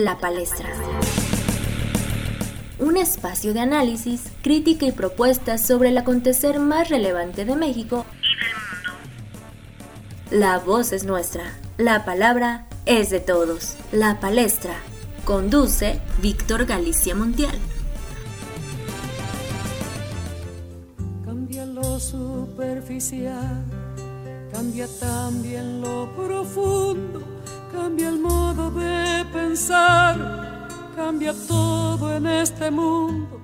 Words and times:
La 0.00 0.16
Palestra. 0.16 0.66
Un 2.78 2.96
espacio 2.96 3.52
de 3.52 3.60
análisis, 3.60 4.22
crítica 4.40 4.86
y 4.86 4.92
propuestas 4.92 5.66
sobre 5.66 5.90
el 5.90 5.98
acontecer 5.98 6.58
más 6.58 6.88
relevante 6.88 7.44
de 7.44 7.54
México 7.54 8.06
y 8.22 8.32
del 8.40 8.54
mundo. 8.64 10.46
La 10.46 10.58
voz 10.58 10.92
es 10.92 11.04
nuestra, 11.04 11.52
la 11.76 12.06
palabra 12.06 12.66
es 12.86 13.10
de 13.10 13.20
todos. 13.20 13.76
La 13.92 14.20
Palestra. 14.20 14.72
Conduce 15.26 16.00
Víctor 16.22 16.64
Galicia 16.64 17.14
Montiel. 17.14 17.58
Cambia 21.26 21.66
lo 21.66 22.00
superficial, 22.00 23.62
cambia 24.50 24.88
también 24.98 25.82
lo 25.82 26.10
profundo 26.16 27.39
Cambia 27.72 28.08
el 28.08 28.18
modo 28.18 28.70
de 28.72 29.24
pensar, 29.32 30.68
cambia 30.96 31.32
todo 31.46 32.16
en 32.16 32.26
este 32.26 32.68
mundo. 32.70 33.40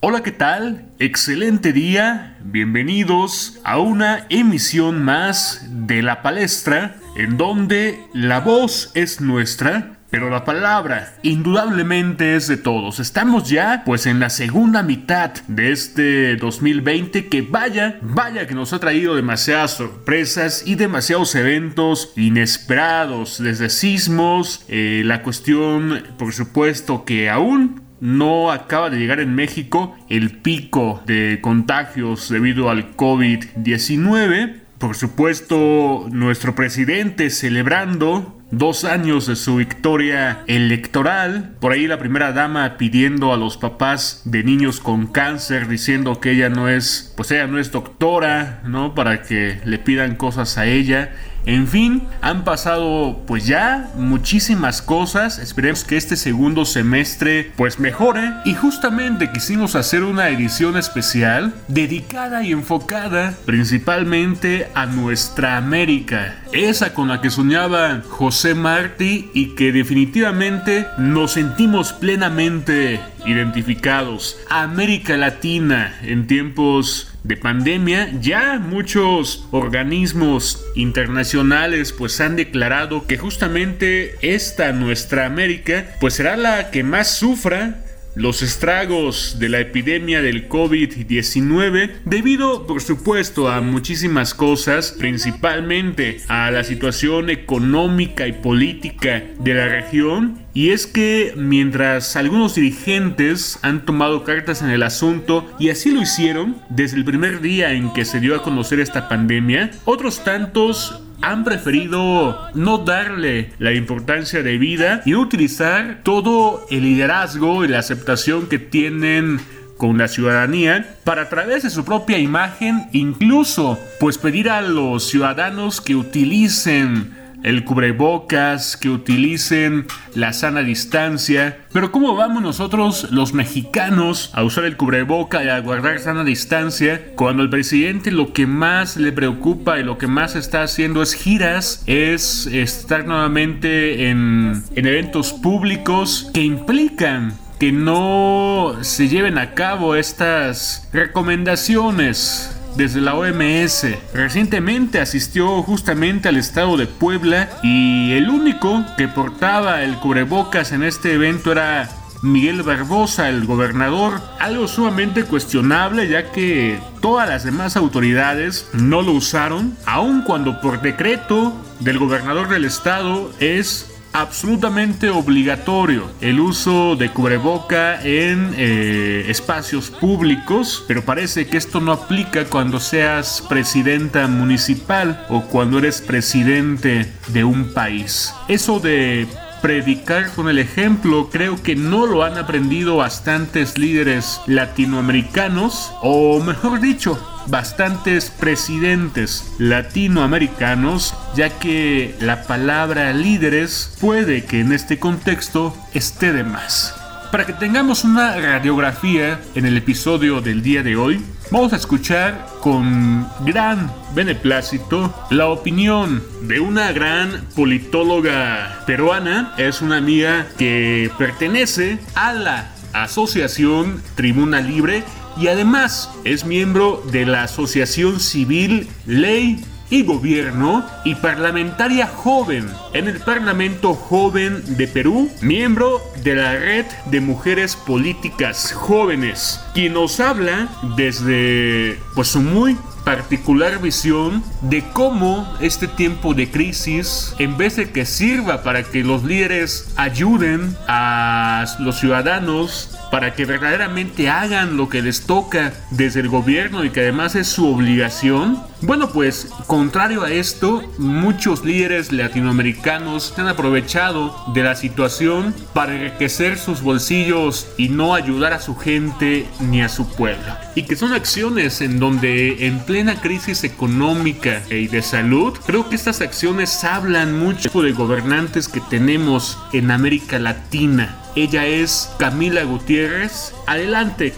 Hola, 0.00 0.22
¿qué 0.22 0.32
tal? 0.32 0.90
Excelente 0.98 1.72
día. 1.72 2.36
Bienvenidos 2.44 3.58
a 3.64 3.78
una 3.78 4.26
emisión 4.28 5.02
más 5.02 5.66
de 5.86 6.02
La 6.02 6.20
Palestra, 6.20 6.96
en 7.16 7.38
donde 7.38 8.04
la 8.12 8.40
voz 8.40 8.90
es 8.94 9.22
nuestra 9.22 9.98
pero 10.14 10.30
la 10.30 10.44
palabra 10.44 11.16
indudablemente 11.22 12.36
es 12.36 12.46
de 12.46 12.56
todos. 12.56 13.00
Estamos 13.00 13.50
ya 13.50 13.82
pues 13.84 14.06
en 14.06 14.20
la 14.20 14.30
segunda 14.30 14.84
mitad 14.84 15.32
de 15.48 15.72
este 15.72 16.36
2020 16.36 17.26
que 17.26 17.42
vaya, 17.42 17.98
vaya 18.00 18.46
que 18.46 18.54
nos 18.54 18.72
ha 18.72 18.78
traído 18.78 19.16
demasiadas 19.16 19.72
sorpresas 19.72 20.62
y 20.68 20.76
demasiados 20.76 21.34
eventos 21.34 22.12
inesperados, 22.14 23.42
desde 23.42 23.68
sismos, 23.70 24.64
eh, 24.68 25.02
la 25.04 25.20
cuestión 25.22 26.04
por 26.16 26.32
supuesto 26.32 27.04
que 27.04 27.28
aún 27.28 27.82
no 27.98 28.52
acaba 28.52 28.90
de 28.90 28.98
llegar 28.98 29.18
en 29.18 29.34
México 29.34 29.96
el 30.08 30.38
pico 30.38 31.02
de 31.06 31.40
contagios 31.42 32.28
debido 32.28 32.70
al 32.70 32.94
COVID-19. 32.94 34.63
Por 34.84 34.96
supuesto, 34.96 36.08
nuestro 36.10 36.54
presidente 36.54 37.30
celebrando 37.30 38.38
dos 38.50 38.84
años 38.84 39.26
de 39.26 39.34
su 39.34 39.56
victoria 39.56 40.44
electoral. 40.46 41.54
Por 41.58 41.72
ahí 41.72 41.86
la 41.86 41.98
primera 41.98 42.32
dama 42.32 42.76
pidiendo 42.76 43.32
a 43.32 43.38
los 43.38 43.56
papás 43.56 44.20
de 44.26 44.44
niños 44.44 44.80
con 44.80 45.06
cáncer 45.06 45.68
diciendo 45.68 46.20
que 46.20 46.32
ella 46.32 46.50
no 46.50 46.68
es, 46.68 47.14
pues 47.16 47.30
ella 47.30 47.46
no 47.46 47.58
es 47.58 47.72
doctora, 47.72 48.60
¿no? 48.66 48.94
Para 48.94 49.22
que 49.22 49.58
le 49.64 49.78
pidan 49.78 50.16
cosas 50.16 50.58
a 50.58 50.66
ella. 50.66 51.14
En 51.46 51.68
fin, 51.68 52.02
han 52.20 52.44
pasado 52.44 53.22
pues 53.26 53.46
ya 53.46 53.90
muchísimas 53.96 54.82
cosas. 54.82 55.38
Esperemos 55.38 55.84
que 55.84 55.96
este 55.96 56.16
segundo 56.16 56.64
semestre 56.64 57.52
pues 57.56 57.78
mejore. 57.78 58.32
Y 58.44 58.54
justamente 58.54 59.30
quisimos 59.30 59.74
hacer 59.74 60.04
una 60.04 60.28
edición 60.28 60.76
especial 60.76 61.54
dedicada 61.68 62.42
y 62.42 62.52
enfocada 62.52 63.34
principalmente 63.44 64.68
a 64.74 64.86
nuestra 64.86 65.56
América. 65.56 66.36
Esa 66.52 66.94
con 66.94 67.08
la 67.08 67.20
que 67.20 67.30
soñaba 67.30 68.02
José 68.08 68.54
Martí 68.54 69.30
y 69.34 69.54
que 69.54 69.72
definitivamente 69.72 70.86
nos 70.98 71.32
sentimos 71.32 71.92
plenamente 71.92 73.00
identificados. 73.26 74.38
América 74.50 75.16
Latina 75.16 75.98
en 76.02 76.26
tiempos 76.26 77.13
de 77.24 77.36
pandemia, 77.38 78.10
ya 78.20 78.58
muchos 78.58 79.48
organismos 79.50 80.64
internacionales 80.74 81.92
pues 81.92 82.20
han 82.20 82.36
declarado 82.36 83.06
que 83.06 83.16
justamente 83.16 84.14
esta 84.20 84.72
nuestra 84.72 85.26
América 85.26 85.86
pues 86.00 86.14
será 86.14 86.36
la 86.36 86.70
que 86.70 86.84
más 86.84 87.16
sufra 87.16 87.83
los 88.14 88.42
estragos 88.42 89.38
de 89.38 89.48
la 89.48 89.60
epidemia 89.60 90.22
del 90.22 90.48
COVID-19 90.48 91.90
debido 92.04 92.66
por 92.66 92.80
supuesto 92.80 93.48
a 93.48 93.60
muchísimas 93.60 94.34
cosas, 94.34 94.92
principalmente 94.92 96.18
a 96.28 96.50
la 96.50 96.64
situación 96.64 97.30
económica 97.30 98.26
y 98.26 98.32
política 98.32 99.22
de 99.38 99.54
la 99.54 99.68
región. 99.68 100.44
Y 100.54 100.70
es 100.70 100.86
que 100.86 101.34
mientras 101.36 102.14
algunos 102.14 102.54
dirigentes 102.54 103.58
han 103.62 103.84
tomado 103.84 104.22
cartas 104.22 104.62
en 104.62 104.70
el 104.70 104.84
asunto 104.84 105.50
y 105.58 105.70
así 105.70 105.90
lo 105.90 106.00
hicieron 106.00 106.56
desde 106.68 106.96
el 106.96 107.04
primer 107.04 107.40
día 107.40 107.72
en 107.72 107.92
que 107.92 108.04
se 108.04 108.20
dio 108.20 108.36
a 108.36 108.42
conocer 108.42 108.78
esta 108.78 109.08
pandemia, 109.08 109.72
otros 109.84 110.22
tantos 110.22 111.03
han 111.22 111.44
preferido 111.44 112.38
no 112.54 112.78
darle 112.78 113.52
la 113.58 113.72
importancia 113.72 114.42
de 114.42 114.58
vida 114.58 115.02
y 115.04 115.14
utilizar 115.14 116.00
todo 116.02 116.66
el 116.70 116.82
liderazgo 116.82 117.64
y 117.64 117.68
la 117.68 117.78
aceptación 117.78 118.46
que 118.46 118.58
tienen 118.58 119.40
con 119.76 119.98
la 119.98 120.08
ciudadanía 120.08 120.96
para 121.04 121.22
a 121.22 121.28
través 121.28 121.62
de 121.62 121.70
su 121.70 121.84
propia 121.84 122.18
imagen 122.18 122.86
incluso 122.92 123.78
pues 123.98 124.18
pedir 124.18 124.48
a 124.48 124.60
los 124.60 125.08
ciudadanos 125.08 125.80
que 125.80 125.96
utilicen 125.96 127.23
el 127.44 127.64
cubrebocas, 127.64 128.76
que 128.76 128.88
utilicen 128.88 129.86
la 130.14 130.32
sana 130.32 130.62
distancia. 130.62 131.58
Pero 131.72 131.92
¿cómo 131.92 132.16
vamos 132.16 132.42
nosotros 132.42 133.08
los 133.12 133.34
mexicanos 133.34 134.30
a 134.32 134.42
usar 134.42 134.64
el 134.64 134.76
cubreboca 134.76 135.44
y 135.44 135.48
a 135.48 135.60
guardar 135.60 136.00
sana 136.00 136.24
distancia 136.24 137.12
cuando 137.14 137.42
el 137.42 137.50
presidente 137.50 138.10
lo 138.10 138.32
que 138.32 138.46
más 138.46 138.96
le 138.96 139.12
preocupa 139.12 139.78
y 139.78 139.84
lo 139.84 139.98
que 139.98 140.06
más 140.06 140.34
está 140.34 140.62
haciendo 140.62 141.02
es 141.02 141.14
giras, 141.14 141.84
es 141.86 142.46
estar 142.46 143.06
nuevamente 143.06 144.08
en, 144.08 144.64
en 144.74 144.86
eventos 144.86 145.32
públicos 145.32 146.30
que 146.32 146.42
implican 146.42 147.34
que 147.60 147.72
no 147.72 148.74
se 148.80 149.08
lleven 149.08 149.38
a 149.38 149.54
cabo 149.54 149.94
estas 149.94 150.88
recomendaciones 150.92 152.58
desde 152.76 153.00
la 153.00 153.14
OMS. 153.14 153.86
Recientemente 154.12 155.00
asistió 155.00 155.62
justamente 155.62 156.28
al 156.28 156.36
estado 156.36 156.76
de 156.76 156.86
Puebla 156.86 157.50
y 157.62 158.12
el 158.12 158.28
único 158.28 158.84
que 158.96 159.08
portaba 159.08 159.82
el 159.82 159.96
cubrebocas 159.96 160.72
en 160.72 160.82
este 160.82 161.14
evento 161.14 161.52
era 161.52 161.88
Miguel 162.22 162.62
Barbosa, 162.62 163.28
el 163.28 163.44
gobernador, 163.44 164.20
algo 164.40 164.66
sumamente 164.66 165.24
cuestionable 165.24 166.08
ya 166.08 166.32
que 166.32 166.80
todas 167.00 167.28
las 167.28 167.44
demás 167.44 167.76
autoridades 167.76 168.68
no 168.72 169.02
lo 169.02 169.12
usaron, 169.12 169.76
aun 169.84 170.22
cuando 170.22 170.60
por 170.60 170.80
decreto 170.80 171.54
del 171.80 171.98
gobernador 171.98 172.48
del 172.48 172.64
estado 172.64 173.30
es 173.40 173.93
absolutamente 174.14 175.10
obligatorio 175.10 176.08
el 176.20 176.38
uso 176.38 176.94
de 176.94 177.10
cubreboca 177.10 178.00
en 178.02 178.54
eh, 178.56 179.26
espacios 179.28 179.90
públicos, 179.90 180.84
pero 180.86 181.04
parece 181.04 181.48
que 181.48 181.56
esto 181.56 181.80
no 181.80 181.90
aplica 181.90 182.44
cuando 182.44 182.78
seas 182.78 183.44
presidenta 183.48 184.28
municipal 184.28 185.26
o 185.28 185.42
cuando 185.42 185.78
eres 185.78 186.00
presidente 186.00 187.12
de 187.28 187.44
un 187.44 187.74
país. 187.74 188.32
Eso 188.46 188.78
de 188.78 189.26
predicar 189.64 190.30
con 190.32 190.50
el 190.50 190.58
ejemplo 190.58 191.30
creo 191.32 191.62
que 191.62 191.74
no 191.74 192.04
lo 192.04 192.22
han 192.22 192.36
aprendido 192.36 192.98
bastantes 192.98 193.78
líderes 193.78 194.42
latinoamericanos, 194.46 195.90
o 196.02 196.38
mejor 196.42 196.82
dicho, 196.82 197.18
bastantes 197.46 198.28
presidentes 198.28 199.54
latinoamericanos, 199.56 201.14
ya 201.34 201.48
que 201.48 202.14
la 202.20 202.42
palabra 202.42 203.14
líderes 203.14 203.96
puede 204.02 204.44
que 204.44 204.60
en 204.60 204.70
este 204.74 204.98
contexto 204.98 205.74
esté 205.94 206.34
de 206.34 206.44
más. 206.44 207.03
Para 207.34 207.46
que 207.46 207.52
tengamos 207.52 208.04
una 208.04 208.36
radiografía 208.36 209.40
en 209.56 209.66
el 209.66 209.76
episodio 209.76 210.40
del 210.40 210.62
día 210.62 210.84
de 210.84 210.94
hoy, 210.94 211.20
vamos 211.50 211.72
a 211.72 211.76
escuchar 211.76 212.46
con 212.60 213.26
gran 213.44 213.92
beneplácito 214.14 215.12
la 215.30 215.48
opinión 215.48 216.22
de 216.42 216.60
una 216.60 216.92
gran 216.92 217.44
politóloga 217.56 218.84
peruana. 218.86 219.52
Es 219.58 219.82
una 219.82 219.96
amiga 219.96 220.46
que 220.56 221.10
pertenece 221.18 221.98
a 222.14 222.34
la 222.34 222.70
Asociación 222.92 224.00
Tribuna 224.14 224.60
Libre 224.60 225.02
y 225.36 225.48
además 225.48 226.12
es 226.22 226.44
miembro 226.44 227.02
de 227.10 227.26
la 227.26 227.42
Asociación 227.42 228.20
Civil 228.20 228.88
Ley 229.06 229.64
y 229.90 230.02
Gobierno 230.02 230.84
y 231.04 231.14
parlamentaria 231.14 232.06
joven 232.06 232.68
en 232.92 233.08
el 233.08 233.20
Parlamento 233.20 233.94
Joven 233.94 234.76
de 234.76 234.88
Perú, 234.88 235.30
miembro 235.40 236.00
de 236.22 236.34
la 236.34 236.52
Red 236.52 236.86
de 237.06 237.20
Mujeres 237.20 237.76
Políticas 237.76 238.72
Jóvenes, 238.72 239.60
quien 239.74 239.94
nos 239.94 240.20
habla 240.20 240.68
desde 240.96 241.98
pues 242.14 242.28
su 242.28 242.40
muy 242.40 242.76
particular 243.04 243.80
visión 243.80 244.42
de 244.62 244.82
cómo 244.92 245.46
este 245.60 245.86
tiempo 245.86 246.34
de 246.34 246.50
crisis, 246.50 247.34
en 247.38 247.56
vez 247.56 247.76
de 247.76 247.90
que 247.90 248.06
sirva 248.06 248.62
para 248.62 248.82
que 248.82 249.04
los 249.04 249.24
líderes 249.24 249.92
ayuden 249.96 250.74
a 250.88 251.66
los 251.80 252.00
ciudadanos 252.00 252.98
para 253.10 253.34
que 253.34 253.44
verdaderamente 253.44 254.28
hagan 254.28 254.76
lo 254.76 254.88
que 254.88 255.00
les 255.00 255.24
toca 255.24 255.72
desde 255.90 256.18
el 256.18 256.28
gobierno 256.28 256.82
y 256.82 256.90
que 256.90 257.00
además 257.00 257.36
es 257.36 257.46
su 257.46 257.68
obligación, 257.68 258.60
Bueno, 258.86 259.08
pues 259.08 259.48
contrario 259.66 260.24
a 260.24 260.30
esto, 260.30 260.82
muchos 260.98 261.64
líderes 261.64 262.12
latinoamericanos 262.12 263.32
se 263.34 263.40
han 263.40 263.48
aprovechado 263.48 264.36
de 264.52 264.62
la 264.62 264.74
situación 264.74 265.54
para 265.72 265.94
enriquecer 265.94 266.58
sus 266.58 266.82
bolsillos 266.82 267.66
y 267.78 267.88
no 267.88 268.14
ayudar 268.14 268.52
a 268.52 268.60
su 268.60 268.76
gente 268.76 269.46
ni 269.58 269.80
a 269.80 269.88
su 269.88 270.06
pueblo. 270.06 270.52
Y 270.74 270.82
que 270.82 270.96
son 270.96 271.14
acciones 271.14 271.80
en 271.80 271.98
donde 271.98 272.66
en 272.66 272.78
plena 272.80 273.18
crisis 273.18 273.64
económica 273.64 274.60
y 274.68 274.88
de 274.88 275.00
salud, 275.00 275.54
creo 275.64 275.88
que 275.88 275.96
estas 275.96 276.20
acciones 276.20 276.84
hablan 276.84 277.38
mucho 277.38 277.70
de 277.80 277.92
gobernantes 277.92 278.68
que 278.68 278.82
tenemos 278.82 279.56
en 279.72 279.92
América 279.92 280.38
Latina. 280.38 281.22
Ella 281.36 281.64
es 281.64 282.10
Camila 282.18 282.64
Gutiérrez. 282.64 283.54
Adelante, 283.66 284.34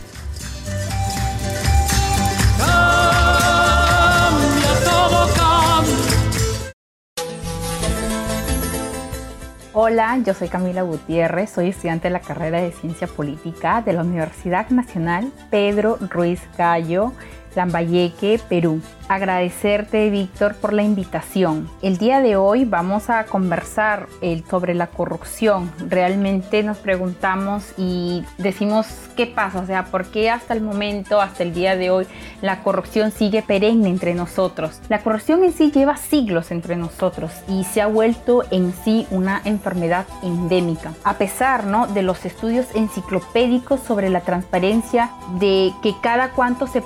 Hola, 9.79 10.17
yo 10.25 10.33
soy 10.33 10.49
Camila 10.49 10.81
Gutiérrez, 10.81 11.51
soy 11.51 11.69
estudiante 11.69 12.09
de 12.09 12.13
la 12.13 12.21
carrera 12.21 12.63
de 12.63 12.73
Ciencia 12.73 13.07
Política 13.07 13.83
de 13.83 13.93
la 13.93 14.01
Universidad 14.01 14.71
Nacional 14.71 15.31
Pedro 15.51 15.99
Ruiz 16.01 16.41
Gallo, 16.57 17.13
Lambayeque, 17.57 18.41
Perú 18.49 18.81
agradecerte, 19.09 20.11
Víctor, 20.11 20.57
por 20.57 20.73
la 20.73 20.83
invitación. 20.83 21.69
El 21.83 21.99
día 21.99 22.21
de 22.21 22.37
hoy 22.37 22.65
vamos 22.65 23.11
a 23.11 23.25
conversar 23.25 24.07
sobre 24.49 24.75
la 24.75 24.89
corrupción. 24.89 25.71
Realmente 25.89 26.63
nos 26.63 26.79
preguntamos 26.79 27.73
y 27.77 28.25
decimos 28.39 28.87
qué 29.17 29.27
pasa, 29.27 29.61
o 29.61 29.67
sea, 29.67 29.85
por 29.87 30.07
qué 30.07 30.31
hasta 30.31 30.55
el 30.55 30.61
momento, 30.61 31.21
hasta 31.21 31.43
el 31.43 31.55
día 31.55 31.77
de 31.77 31.91
hoy, 31.91 32.07
la 32.43 32.63
corrupción 32.63 33.13
sigue 33.13 33.43
perenne 33.43 33.89
entre 33.89 34.15
nosotros. 34.15 34.81
La 34.89 35.01
corrupción 35.01 35.45
en 35.45 35.53
sí 35.53 35.71
lleva 35.71 35.97
siglos 35.97 36.51
entre 36.51 36.77
nosotros 36.77 37.33
y 37.49 37.65
se 37.65 37.81
ha 37.81 37.87
vuelto 37.87 38.45
en 38.51 38.73
sí 38.73 39.07
una 39.11 39.41
enfermedad 39.45 40.07
endémica. 40.23 40.93
A 41.05 41.15
pesar 41.15 41.65
¿no? 41.65 41.87
de 41.87 42.03
los 42.03 42.25
estudios 42.25 42.67
enciclopédicos 42.75 43.81
sobre 43.81 44.11
la 44.11 44.21
transparencia 44.21 45.11
de 45.39 45.73
que 45.83 45.95
cada 46.03 46.31
cuánto 46.31 46.67
se 46.67 46.83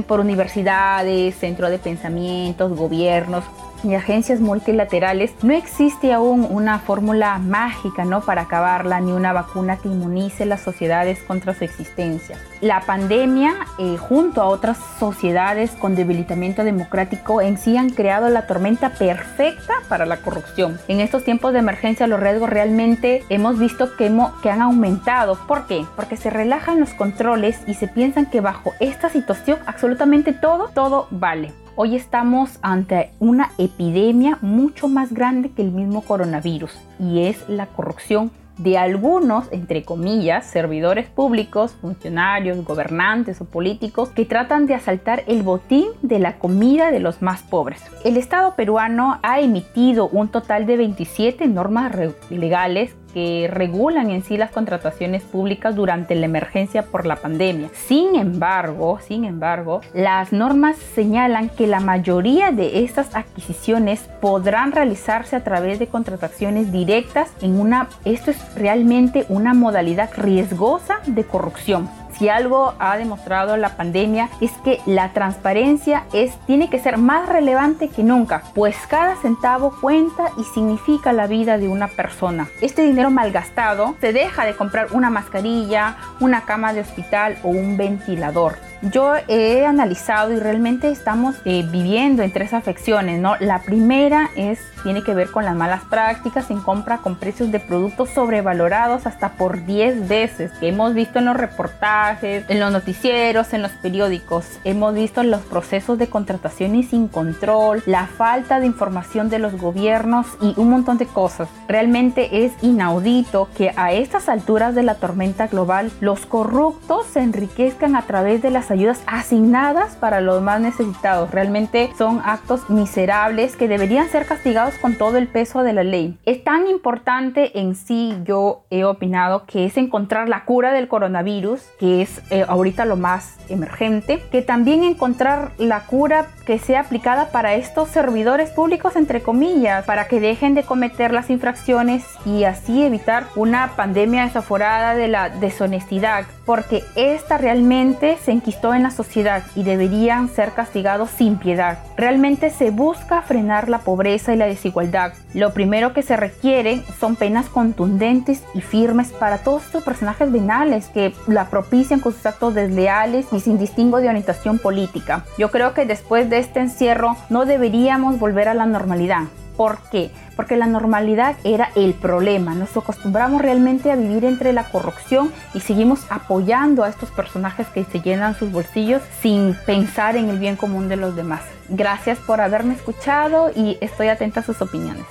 por 0.00 0.20
universidades, 0.20 1.34
centro 1.34 1.68
de 1.68 1.78
pensamientos, 1.78 2.74
gobiernos, 2.74 3.44
y 3.84 3.94
agencias 3.94 4.40
multilaterales, 4.40 5.32
no 5.42 5.52
existe 5.52 6.12
aún 6.12 6.46
una 6.48 6.78
fórmula 6.78 7.38
mágica 7.38 8.04
¿no? 8.04 8.20
para 8.20 8.42
acabarla 8.42 9.00
ni 9.00 9.12
una 9.12 9.32
vacuna 9.32 9.76
que 9.76 9.88
inmunice 9.88 10.46
las 10.46 10.60
sociedades 10.60 11.20
contra 11.22 11.54
su 11.54 11.64
existencia. 11.64 12.36
La 12.60 12.82
pandemia, 12.82 13.54
eh, 13.78 13.96
junto 13.96 14.40
a 14.40 14.46
otras 14.46 14.78
sociedades 14.98 15.72
con 15.72 15.96
debilitamiento 15.96 16.64
democrático, 16.64 17.40
en 17.40 17.58
sí 17.58 17.76
han 17.76 17.90
creado 17.90 18.28
la 18.28 18.46
tormenta 18.46 18.90
perfecta 18.90 19.74
para 19.88 20.06
la 20.06 20.18
corrupción. 20.18 20.78
En 20.88 21.00
estos 21.00 21.24
tiempos 21.24 21.52
de 21.52 21.58
emergencia 21.58 22.06
los 22.06 22.20
riesgos 22.20 22.50
realmente 22.50 23.24
hemos 23.28 23.58
visto 23.58 23.96
que, 23.96 24.12
que 24.42 24.50
han 24.50 24.62
aumentado. 24.62 25.38
¿Por 25.46 25.66
qué? 25.66 25.84
Porque 25.96 26.16
se 26.16 26.30
relajan 26.30 26.80
los 26.80 26.94
controles 26.94 27.60
y 27.66 27.74
se 27.74 27.88
piensan 27.88 28.26
que 28.26 28.40
bajo 28.40 28.72
esta 28.80 29.08
situación 29.08 29.58
absolutamente 29.66 30.32
todo, 30.32 30.68
todo 30.74 31.08
vale. 31.10 31.52
Hoy 31.74 31.96
estamos 31.96 32.58
ante 32.60 33.12
una 33.18 33.52
epidemia 33.56 34.36
mucho 34.42 34.88
más 34.88 35.10
grande 35.14 35.52
que 35.52 35.62
el 35.62 35.72
mismo 35.72 36.02
coronavirus 36.02 36.70
y 36.98 37.22
es 37.22 37.48
la 37.48 37.66
corrupción 37.66 38.30
de 38.58 38.76
algunos, 38.76 39.50
entre 39.52 39.82
comillas, 39.82 40.44
servidores 40.44 41.08
públicos, 41.08 41.72
funcionarios, 41.80 42.62
gobernantes 42.62 43.40
o 43.40 43.46
políticos 43.46 44.10
que 44.10 44.26
tratan 44.26 44.66
de 44.66 44.74
asaltar 44.74 45.24
el 45.26 45.42
botín 45.42 45.86
de 46.02 46.18
la 46.18 46.38
comida 46.38 46.90
de 46.90 47.00
los 47.00 47.22
más 47.22 47.42
pobres. 47.42 47.82
El 48.04 48.18
Estado 48.18 48.54
peruano 48.54 49.18
ha 49.22 49.40
emitido 49.40 50.08
un 50.08 50.28
total 50.28 50.66
de 50.66 50.76
27 50.76 51.48
normas 51.48 51.92
legales 52.28 52.94
que 53.12 53.48
regulan 53.50 54.10
en 54.10 54.22
sí 54.22 54.36
las 54.36 54.50
contrataciones 54.50 55.22
públicas 55.22 55.74
durante 55.74 56.14
la 56.14 56.26
emergencia 56.26 56.82
por 56.82 57.06
la 57.06 57.16
pandemia. 57.16 57.70
Sin 57.72 58.16
embargo, 58.16 58.98
sin 59.06 59.24
embargo, 59.24 59.80
las 59.94 60.32
normas 60.32 60.76
señalan 60.76 61.48
que 61.48 61.66
la 61.66 61.80
mayoría 61.80 62.50
de 62.50 62.84
estas 62.84 63.14
adquisiciones 63.14 64.00
podrán 64.20 64.72
realizarse 64.72 65.36
a 65.36 65.44
través 65.44 65.78
de 65.78 65.86
contrataciones 65.86 66.72
directas 66.72 67.30
en 67.40 67.58
una 67.60 67.88
esto 68.04 68.30
es 68.30 68.54
realmente 68.54 69.26
una 69.28 69.54
modalidad 69.54 70.10
riesgosa 70.16 71.00
de 71.06 71.24
corrupción 71.24 71.88
si 72.18 72.28
algo 72.28 72.74
ha 72.78 72.96
demostrado 72.96 73.56
la 73.56 73.76
pandemia 73.76 74.28
es 74.40 74.52
que 74.64 74.80
la 74.86 75.12
transparencia 75.12 76.04
es, 76.12 76.36
tiene 76.46 76.70
que 76.70 76.78
ser 76.78 76.98
más 76.98 77.28
relevante 77.28 77.88
que 77.88 78.02
nunca, 78.02 78.42
pues 78.54 78.76
cada 78.88 79.16
centavo 79.16 79.74
cuenta 79.80 80.30
y 80.38 80.44
significa 80.44 81.12
la 81.12 81.26
vida 81.26 81.58
de 81.58 81.68
una 81.68 81.88
persona. 81.88 82.48
Este 82.60 82.82
dinero 82.82 83.10
malgastado 83.10 83.94
se 84.00 84.12
deja 84.12 84.44
de 84.44 84.56
comprar 84.56 84.88
una 84.92 85.10
mascarilla, 85.10 85.96
una 86.20 86.42
cama 86.42 86.72
de 86.72 86.80
hospital 86.80 87.38
o 87.42 87.48
un 87.48 87.76
ventilador. 87.76 88.71
Yo 88.90 89.14
he 89.28 89.64
analizado 89.64 90.32
y 90.32 90.40
realmente 90.40 90.90
estamos 90.90 91.36
eh, 91.44 91.64
viviendo 91.70 92.24
en 92.24 92.32
tres 92.32 92.52
afecciones, 92.52 93.20
¿no? 93.20 93.36
La 93.38 93.60
primera 93.60 94.30
es 94.34 94.58
tiene 94.82 95.02
que 95.02 95.14
ver 95.14 95.30
con 95.30 95.44
las 95.44 95.54
malas 95.54 95.82
prácticas 95.84 96.50
en 96.50 96.60
compra 96.60 96.98
con 96.98 97.16
precios 97.16 97.52
de 97.52 97.60
productos 97.60 98.10
sobrevalorados 98.10 99.06
hasta 99.06 99.34
por 99.34 99.64
10 99.64 100.08
veces, 100.08 100.50
que 100.58 100.68
hemos 100.68 100.94
visto 100.94 101.20
en 101.20 101.26
los 101.26 101.36
reportajes, 101.36 102.44
en 102.48 102.60
los 102.60 102.72
noticieros, 102.72 103.52
en 103.52 103.62
los 103.62 103.70
periódicos. 103.72 104.58
Hemos 104.64 104.94
visto 104.94 105.22
los 105.22 105.42
procesos 105.42 105.98
de 105.98 106.08
contrataciones 106.08 106.88
sin 106.88 107.08
control, 107.08 107.82
la 107.86 108.06
falta 108.06 108.58
de 108.60 108.66
información 108.66 109.28
de 109.28 109.38
los 109.38 109.56
gobiernos 109.56 110.26
y 110.40 110.54
un 110.56 110.70
montón 110.70 110.98
de 110.98 111.06
cosas. 111.06 111.48
Realmente 111.68 112.44
es 112.44 112.52
inaudito 112.62 113.48
que 113.56 113.72
a 113.76 113.92
estas 113.92 114.28
alturas 114.28 114.74
de 114.74 114.82
la 114.82 114.96
tormenta 114.96 115.46
global 115.46 115.92
los 116.00 116.26
corruptos 116.26 117.06
se 117.06 117.20
enriquezcan 117.20 117.94
a 117.94 118.02
través 118.02 118.42
de 118.42 118.50
las 118.50 118.71
ayudas 118.72 119.02
asignadas 119.06 119.94
para 119.96 120.20
los 120.20 120.42
más 120.42 120.60
necesitados. 120.60 121.30
Realmente 121.30 121.90
son 121.96 122.20
actos 122.24 122.68
miserables 122.68 123.56
que 123.56 123.68
deberían 123.68 124.08
ser 124.08 124.26
castigados 124.26 124.74
con 124.78 124.96
todo 124.96 125.18
el 125.18 125.28
peso 125.28 125.62
de 125.62 125.72
la 125.72 125.84
ley. 125.84 126.18
Es 126.24 126.42
tan 126.42 126.66
importante 126.66 127.60
en 127.60 127.74
sí, 127.74 128.16
yo 128.24 128.64
he 128.70 128.84
opinado, 128.84 129.44
que 129.46 129.66
es 129.66 129.76
encontrar 129.76 130.28
la 130.28 130.44
cura 130.44 130.72
del 130.72 130.88
coronavirus, 130.88 131.62
que 131.78 132.02
es 132.02 132.22
eh, 132.30 132.44
ahorita 132.48 132.84
lo 132.84 132.96
más 132.96 133.36
emergente, 133.48 134.22
que 134.30 134.42
también 134.42 134.82
encontrar 134.82 135.52
la 135.58 135.86
cura 135.86 136.26
que 136.42 136.58
sea 136.58 136.80
aplicada 136.80 137.30
para 137.30 137.54
estos 137.54 137.88
servidores 137.88 138.50
públicos, 138.50 138.96
entre 138.96 139.22
comillas, 139.22 139.84
para 139.84 140.08
que 140.08 140.20
dejen 140.20 140.54
de 140.54 140.62
cometer 140.62 141.12
las 141.12 141.30
infracciones 141.30 142.04
y 142.24 142.44
así 142.44 142.82
evitar 142.84 143.26
una 143.36 143.72
pandemia 143.76 144.24
desaforada 144.24 144.94
de 144.94 145.08
la 145.08 145.28
deshonestidad, 145.28 146.24
porque 146.44 146.84
esta 146.96 147.38
realmente 147.38 148.18
se 148.24 148.32
enquistó 148.32 148.74
en 148.74 148.82
la 148.82 148.90
sociedad 148.90 149.42
y 149.54 149.62
deberían 149.62 150.28
ser 150.28 150.52
castigados 150.52 151.10
sin 151.10 151.36
piedad. 151.36 151.78
Realmente 151.96 152.50
se 152.50 152.70
busca 152.70 153.22
frenar 153.22 153.68
la 153.68 153.78
pobreza 153.78 154.32
y 154.32 154.36
la 154.36 154.46
desigualdad. 154.46 155.12
Lo 155.34 155.52
primero 155.52 155.92
que 155.92 156.02
se 156.02 156.16
requiere 156.16 156.82
son 156.98 157.16
penas 157.16 157.48
contundentes 157.48 158.42
y 158.54 158.60
firmes 158.60 159.12
para 159.12 159.38
todos 159.38 159.64
estos 159.64 159.82
personajes 159.82 160.30
venales 160.30 160.88
que 160.88 161.14
la 161.26 161.46
propician 161.46 162.00
con 162.00 162.12
sus 162.12 162.26
actos 162.26 162.54
desleales 162.54 163.26
y 163.32 163.40
sin 163.40 163.58
distingo 163.58 164.00
de 164.00 164.08
orientación 164.08 164.58
política. 164.58 165.24
Yo 165.38 165.50
creo 165.50 165.74
que 165.74 165.86
después 165.86 166.28
de 166.32 166.38
este 166.38 166.60
encierro 166.60 167.14
no 167.28 167.44
deberíamos 167.44 168.18
volver 168.18 168.48
a 168.48 168.54
la 168.54 168.64
normalidad. 168.64 169.24
¿Por 169.54 169.78
qué? 169.90 170.10
Porque 170.34 170.56
la 170.56 170.66
normalidad 170.66 171.36
era 171.44 171.68
el 171.74 171.92
problema. 171.92 172.54
Nos 172.54 172.74
acostumbramos 172.74 173.42
realmente 173.42 173.92
a 173.92 173.96
vivir 173.96 174.24
entre 174.24 174.54
la 174.54 174.64
corrupción 174.64 175.30
y 175.52 175.60
seguimos 175.60 176.06
apoyando 176.08 176.84
a 176.84 176.88
estos 176.88 177.10
personajes 177.10 177.66
que 177.68 177.84
se 177.84 178.00
llenan 178.00 178.34
sus 178.34 178.50
bolsillos 178.50 179.02
sin 179.20 179.54
pensar 179.66 180.16
en 180.16 180.30
el 180.30 180.38
bien 180.38 180.56
común 180.56 180.88
de 180.88 180.96
los 180.96 181.14
demás. 181.14 181.42
Gracias 181.68 182.18
por 182.18 182.40
haberme 182.40 182.72
escuchado 182.72 183.50
y 183.54 183.76
estoy 183.82 184.08
atenta 184.08 184.40
a 184.40 184.42
sus 184.42 184.62
opiniones. 184.62 185.04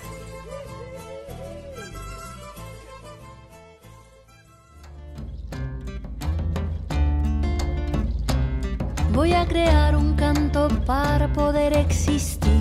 Voy 9.14 9.34
a 9.34 9.46
crear 9.46 9.91
canto 10.22 10.68
para 10.86 11.28
poder 11.34 11.76
existir 11.76 12.52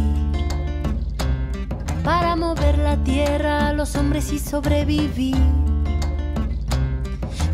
para 2.03 2.35
mover 2.35 2.79
la 2.79 2.97
tierra 3.05 3.69
a 3.69 3.73
los 3.75 3.95
hombres 3.97 4.33
y 4.33 4.39
sobrevivir. 4.39 5.37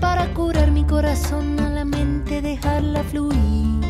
Para 0.00 0.32
curar 0.32 0.70
mi 0.70 0.84
corazón 0.84 1.58
a 1.58 1.70
la 1.70 1.84
mente, 1.84 2.40
dejarla 2.40 3.02
fluir. 3.02 3.80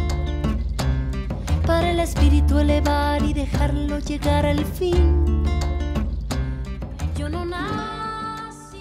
Para 1.66 1.90
el 1.90 2.00
espíritu 2.00 2.60
elevar 2.60 3.22
y 3.22 3.34
dejarlo 3.34 3.98
llegar 3.98 4.46
al 4.46 4.64
fin. 4.64 5.44
Yo 7.18 7.28
no 7.28 7.44
nací. 7.44 8.78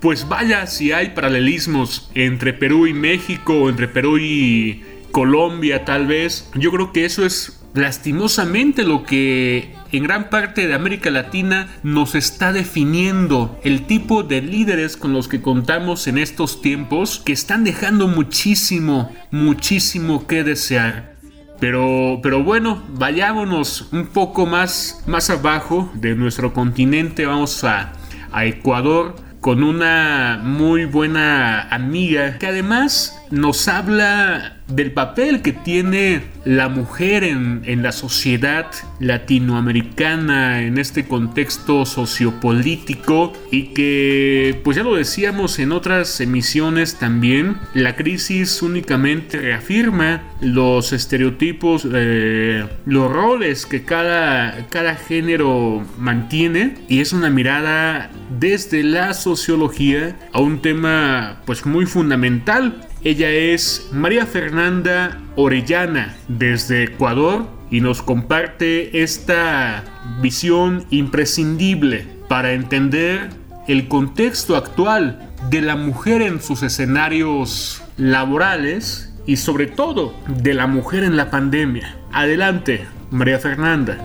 Pues 0.00 0.26
vaya 0.26 0.66
si 0.66 0.90
hay 0.90 1.10
paralelismos 1.10 2.10
entre 2.14 2.54
Perú 2.54 2.86
y 2.86 2.94
México, 2.94 3.68
entre 3.68 3.88
Perú 3.88 4.16
y 4.16 4.91
Colombia 5.12 5.84
tal 5.84 6.06
vez. 6.06 6.50
Yo 6.54 6.72
creo 6.72 6.92
que 6.92 7.04
eso 7.04 7.24
es 7.24 7.62
lastimosamente 7.74 8.84
lo 8.84 9.04
que 9.04 9.74
en 9.92 10.04
gran 10.04 10.30
parte 10.30 10.66
de 10.66 10.74
América 10.74 11.10
Latina 11.10 11.68
nos 11.82 12.14
está 12.14 12.52
definiendo 12.52 13.58
el 13.62 13.86
tipo 13.86 14.22
de 14.22 14.42
líderes 14.42 14.96
con 14.96 15.12
los 15.12 15.28
que 15.28 15.40
contamos 15.40 16.06
en 16.06 16.18
estos 16.18 16.60
tiempos 16.60 17.20
que 17.24 17.32
están 17.32 17.64
dejando 17.64 18.08
muchísimo, 18.08 19.14
muchísimo 19.30 20.26
que 20.26 20.44
desear. 20.44 21.12
Pero, 21.60 22.18
pero 22.22 22.42
bueno, 22.42 22.82
vayámonos 22.94 23.88
un 23.92 24.06
poco 24.06 24.46
más, 24.46 25.04
más 25.06 25.30
abajo 25.30 25.90
de 25.94 26.16
nuestro 26.16 26.52
continente, 26.52 27.24
vamos 27.24 27.62
a, 27.62 27.92
a 28.32 28.44
Ecuador 28.46 29.14
con 29.40 29.64
una 29.64 30.40
muy 30.42 30.84
buena 30.84 31.62
amiga 31.62 32.38
que 32.38 32.46
además 32.46 33.20
nos 33.30 33.66
habla 33.66 34.61
del 34.74 34.92
papel 34.92 35.42
que 35.42 35.52
tiene 35.52 36.22
la 36.44 36.68
mujer 36.68 37.24
en, 37.24 37.62
en, 37.64 37.82
la 37.82 37.92
sociedad 37.92 38.66
latinoamericana 38.98 40.62
en 40.62 40.78
este 40.78 41.06
contexto 41.06 41.86
sociopolítico 41.86 43.32
y 43.50 43.74
que 43.74 44.60
pues 44.64 44.76
ya 44.76 44.82
lo 44.82 44.96
decíamos 44.96 45.58
en 45.58 45.72
otras 45.72 46.20
emisiones 46.20 46.98
también 46.98 47.56
la 47.74 47.94
crisis 47.94 48.60
únicamente 48.62 49.38
reafirma 49.38 50.22
los 50.40 50.92
estereotipos 50.92 51.86
eh, 51.92 52.66
los 52.86 53.10
roles 53.10 53.66
que 53.66 53.84
cada, 53.84 54.66
cada 54.68 54.96
género 54.96 55.84
mantiene 55.98 56.74
y 56.88 57.00
es 57.00 57.12
una 57.12 57.30
mirada 57.30 58.10
desde 58.38 58.82
la 58.82 59.14
sociología 59.14 60.16
a 60.32 60.40
un 60.40 60.60
tema 60.60 61.42
pues 61.46 61.66
muy 61.66 61.86
fundamental 61.86 62.88
ella 63.04 63.30
es 63.30 63.88
María 63.90 64.26
Fernanda 64.26 65.18
Orellana 65.34 66.14
desde 66.28 66.84
Ecuador 66.84 67.46
y 67.68 67.80
nos 67.80 68.00
comparte 68.00 69.02
esta 69.02 69.82
visión 70.20 70.84
imprescindible 70.90 72.06
para 72.28 72.52
entender 72.52 73.30
el 73.66 73.88
contexto 73.88 74.56
actual 74.56 75.32
de 75.50 75.62
la 75.62 75.74
mujer 75.74 76.22
en 76.22 76.40
sus 76.40 76.62
escenarios 76.62 77.82
laborales 77.96 79.12
y 79.26 79.36
sobre 79.36 79.66
todo 79.66 80.14
de 80.28 80.54
la 80.54 80.68
mujer 80.68 81.02
en 81.02 81.16
la 81.16 81.28
pandemia. 81.30 81.96
Adelante, 82.12 82.86
María 83.10 83.38
Fernanda. 83.40 83.98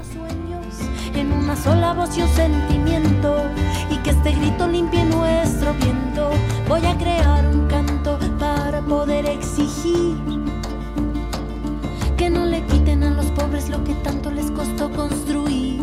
En 1.16 1.32
una 1.32 1.56
sola 1.56 1.94
voz 1.94 2.18
y 2.18 2.22
un 2.24 2.30
sentimiento 2.30 3.44
y 3.92 3.98
que 3.98 4.10
este 4.10 4.32
grito 4.32 4.68
limpie 4.68 5.04
nuestro 5.06 5.74
viento. 5.76 6.32
Voy 6.68 6.86
a 6.86 6.96
crear 6.98 7.17
lo 13.70 13.84
que 13.84 13.94
tanto 13.96 14.32
les 14.32 14.50
costó 14.52 14.90
construir. 14.92 15.82